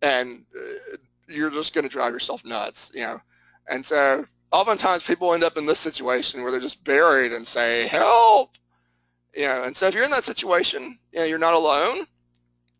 and 0.00 0.44
uh, 0.56 0.96
you're 1.28 1.50
just 1.50 1.74
going 1.74 1.84
to 1.84 1.90
drive 1.90 2.12
yourself 2.12 2.44
nuts, 2.44 2.90
you 2.94 3.02
know. 3.02 3.20
And 3.68 3.84
so 3.84 4.24
oftentimes 4.50 5.06
people 5.06 5.34
end 5.34 5.44
up 5.44 5.56
in 5.56 5.66
this 5.66 5.78
situation 5.78 6.42
where 6.42 6.50
they're 6.50 6.60
just 6.60 6.84
buried 6.84 7.32
and 7.32 7.46
say, 7.46 7.88
help, 7.88 8.56
you 9.34 9.42
know. 9.42 9.62
And 9.64 9.76
so 9.76 9.86
if 9.86 9.94
you're 9.94 10.04
in 10.04 10.10
that 10.10 10.24
situation, 10.24 10.98
you 11.12 11.20
know, 11.20 11.24
you're 11.24 11.38
not 11.38 11.54
alone. 11.54 12.06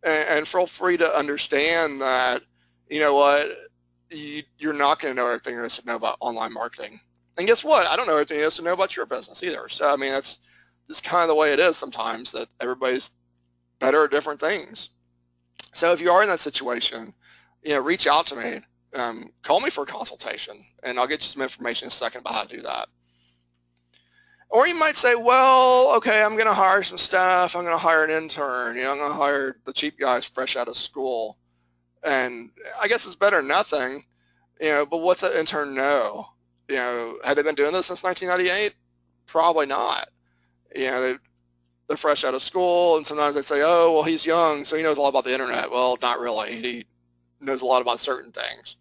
And, 0.04 0.28
and 0.28 0.48
feel 0.48 0.66
free 0.66 0.96
to 0.96 1.16
understand 1.16 2.00
that, 2.00 2.42
you 2.88 3.00
know 3.00 3.14
what, 3.14 3.48
you, 4.10 4.42
you're 4.58 4.72
not 4.72 5.00
going 5.00 5.14
to 5.14 5.20
know 5.20 5.28
everything 5.28 5.56
there 5.56 5.64
is 5.64 5.78
to 5.78 5.86
know 5.86 5.96
about 5.96 6.16
online 6.20 6.52
marketing. 6.52 7.00
And 7.38 7.46
guess 7.46 7.64
what? 7.64 7.86
I 7.86 7.96
don't 7.96 8.06
know 8.06 8.22
there 8.22 8.42
is 8.42 8.54
to 8.56 8.62
know 8.62 8.74
about 8.74 8.96
your 8.96 9.06
business 9.06 9.42
either. 9.42 9.68
So, 9.68 9.92
I 9.92 9.96
mean, 9.96 10.12
that's 10.12 10.38
just 10.88 11.04
kind 11.04 11.22
of 11.22 11.28
the 11.28 11.34
way 11.34 11.52
it 11.52 11.58
is 11.58 11.76
sometimes 11.76 12.32
that 12.32 12.48
everybody's 12.60 13.10
better 13.78 14.04
at 14.04 14.10
different 14.10 14.40
things. 14.40 14.90
So 15.72 15.92
if 15.92 16.00
you 16.00 16.10
are 16.10 16.22
in 16.22 16.28
that 16.28 16.40
situation, 16.40 17.14
you 17.62 17.70
know, 17.70 17.80
reach 17.80 18.06
out 18.06 18.26
to 18.26 18.36
me. 18.36 18.60
um, 18.94 19.30
call 19.42 19.60
me 19.60 19.70
for 19.70 19.84
a 19.84 19.86
consultation, 19.86 20.62
and 20.82 20.98
I'll 20.98 21.06
get 21.06 21.22
you 21.22 21.28
some 21.28 21.42
information 21.42 21.86
in 21.86 21.88
a 21.88 21.92
second 21.92 22.20
about 22.20 22.34
how 22.34 22.44
to 22.44 22.56
do 22.56 22.62
that. 22.62 22.88
Or 24.50 24.66
you 24.66 24.78
might 24.78 24.96
say, 24.96 25.14
well, 25.14 25.96
okay, 25.96 26.22
I'm 26.22 26.34
going 26.34 26.46
to 26.46 26.52
hire 26.52 26.82
some 26.82 26.98
staff. 26.98 27.56
I'm 27.56 27.62
going 27.62 27.74
to 27.74 27.78
hire 27.78 28.04
an 28.04 28.10
intern. 28.10 28.76
You 28.76 28.82
know, 28.82 28.92
I'm 28.92 28.98
going 28.98 29.10
to 29.10 29.16
hire 29.16 29.56
the 29.64 29.72
cheap 29.72 29.98
guys 29.98 30.26
fresh 30.26 30.56
out 30.56 30.68
of 30.68 30.76
school. 30.76 31.38
And 32.04 32.50
I 32.82 32.88
guess 32.88 33.06
it's 33.06 33.16
better 33.16 33.38
than 33.38 33.48
nothing, 33.48 34.04
you 34.60 34.68
know, 34.68 34.84
but 34.84 34.98
what's 34.98 35.22
that 35.22 35.38
intern 35.38 35.72
know? 35.74 36.26
You 36.68 36.76
know, 36.76 37.18
have 37.24 37.36
they 37.36 37.42
been 37.42 37.54
doing 37.54 37.72
this 37.72 37.86
since 37.86 38.02
1998? 38.02 38.74
Probably 39.26 39.66
not. 39.66 40.08
You 40.74 40.90
know, 40.90 41.00
they, 41.02 41.18
they're 41.88 41.96
fresh 41.96 42.24
out 42.24 42.34
of 42.34 42.42
school, 42.42 42.96
and 42.96 43.06
sometimes 43.06 43.34
they 43.34 43.42
say, 43.42 43.62
oh, 43.62 43.92
well, 43.92 44.02
he's 44.02 44.24
young, 44.24 44.64
so 44.64 44.76
he 44.76 44.82
knows 44.82 44.96
a 44.96 45.00
lot 45.00 45.08
about 45.08 45.24
the 45.24 45.32
internet. 45.32 45.70
Well, 45.70 45.98
not 46.00 46.20
really. 46.20 46.52
He 46.52 46.86
knows 47.40 47.62
a 47.62 47.66
lot 47.66 47.82
about 47.82 48.00
certain 48.00 48.32
things. 48.32 48.76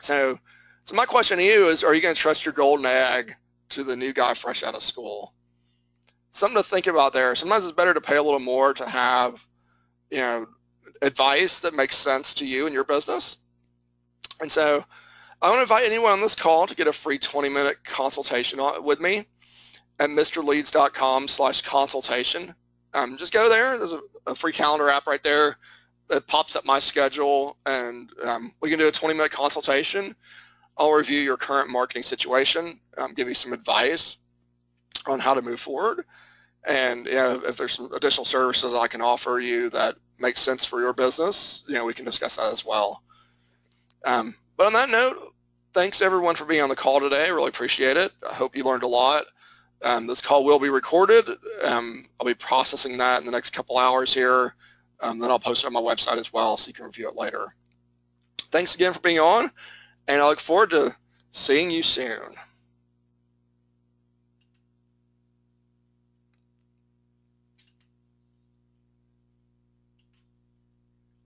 So, 0.00 0.38
so 0.84 0.94
my 0.94 1.04
question 1.04 1.38
to 1.38 1.44
you 1.44 1.66
is, 1.68 1.84
are 1.84 1.94
you 1.94 2.00
going 2.00 2.14
to 2.14 2.20
trust 2.20 2.44
your 2.44 2.54
golden 2.54 2.86
egg 2.86 3.34
to 3.70 3.84
the 3.84 3.96
new 3.96 4.12
guy 4.12 4.34
fresh 4.34 4.62
out 4.62 4.74
of 4.74 4.82
school? 4.82 5.34
Something 6.30 6.62
to 6.62 6.68
think 6.68 6.86
about 6.86 7.12
there. 7.12 7.34
Sometimes 7.34 7.64
it's 7.64 7.74
better 7.74 7.94
to 7.94 8.00
pay 8.00 8.16
a 8.16 8.22
little 8.22 8.40
more 8.40 8.74
to 8.74 8.88
have, 8.88 9.46
you 10.10 10.18
know, 10.18 10.46
advice 11.02 11.60
that 11.60 11.74
makes 11.74 11.96
sense 11.96 12.34
to 12.34 12.46
you 12.46 12.66
and 12.66 12.74
your 12.74 12.84
business. 12.84 13.38
And 14.40 14.50
so 14.50 14.84
I 15.44 15.48
want 15.48 15.58
to 15.58 15.62
invite 15.74 15.84
anyone 15.84 16.12
on 16.12 16.22
this 16.22 16.34
call 16.34 16.66
to 16.66 16.74
get 16.74 16.86
a 16.86 16.92
free 16.92 17.18
20-minute 17.18 17.84
consultation 17.84 18.58
with 18.82 18.98
me 18.98 19.26
at 20.00 20.08
mrleads.com 20.08 21.28
slash 21.28 21.60
consultation. 21.60 22.54
Um, 22.94 23.18
just 23.18 23.30
go 23.30 23.50
there. 23.50 23.76
There's 23.76 23.92
a, 23.92 24.00
a, 24.26 24.34
free 24.34 24.52
calendar 24.52 24.88
app 24.88 25.06
right 25.06 25.22
there 25.22 25.58
that 26.08 26.26
pops 26.28 26.56
up 26.56 26.64
my 26.64 26.78
schedule, 26.78 27.58
and 27.66 28.08
um, 28.22 28.54
we 28.62 28.70
can 28.70 28.78
do 28.78 28.88
a 28.88 28.92
20-minute 28.92 29.32
consultation. 29.32 30.16
I'll 30.78 30.92
review 30.92 31.20
your 31.20 31.36
current 31.36 31.68
marketing 31.68 32.04
situation, 32.04 32.80
um, 32.96 33.12
give 33.12 33.28
you 33.28 33.34
some 33.34 33.52
advice 33.52 34.16
on 35.06 35.20
how 35.20 35.34
to 35.34 35.42
move 35.42 35.60
forward, 35.60 36.06
and 36.66 37.04
you 37.04 37.16
know, 37.16 37.42
if 37.44 37.58
there's 37.58 37.74
some 37.74 37.92
additional 37.92 38.24
services 38.24 38.72
I 38.72 38.86
can 38.86 39.02
offer 39.02 39.40
you 39.40 39.68
that 39.70 39.96
makes 40.18 40.40
sense 40.40 40.64
for 40.64 40.80
your 40.80 40.94
business, 40.94 41.64
you 41.66 41.74
know, 41.74 41.84
we 41.84 41.92
can 41.92 42.06
discuss 42.06 42.36
that 42.36 42.50
as 42.50 42.64
well. 42.64 43.02
Um, 44.06 44.34
but 44.56 44.68
on 44.68 44.72
that 44.74 44.88
note, 44.88 45.33
thanks 45.74 46.00
everyone 46.00 46.36
for 46.36 46.44
being 46.44 46.62
on 46.62 46.68
the 46.68 46.76
call 46.76 47.00
today. 47.00 47.26
I 47.26 47.30
really 47.30 47.48
appreciate 47.48 47.96
it. 47.96 48.12
I 48.28 48.32
hope 48.32 48.56
you 48.56 48.62
learned 48.62 48.84
a 48.84 48.88
lot. 48.88 49.24
Um, 49.82 50.06
this 50.06 50.22
call 50.22 50.44
will 50.44 50.60
be 50.60 50.70
recorded. 50.70 51.28
Um, 51.64 52.06
I'll 52.18 52.26
be 52.26 52.34
processing 52.34 52.96
that 52.98 53.18
in 53.20 53.26
the 53.26 53.32
next 53.32 53.50
couple 53.50 53.76
hours 53.76 54.14
here. 54.14 54.54
Um, 55.00 55.18
then 55.18 55.30
I'll 55.30 55.40
post 55.40 55.64
it 55.64 55.66
on 55.66 55.72
my 55.72 55.80
website 55.80 56.16
as 56.16 56.32
well 56.32 56.56
so 56.56 56.68
you 56.68 56.74
can 56.74 56.86
review 56.86 57.08
it 57.08 57.16
later. 57.16 57.46
Thanks 58.52 58.74
again 58.76 58.92
for 58.92 59.00
being 59.00 59.18
on, 59.18 59.50
and 60.06 60.22
I 60.22 60.26
look 60.26 60.38
forward 60.38 60.70
to 60.70 60.96
seeing 61.32 61.70
you 61.70 61.82
soon. 61.82 62.20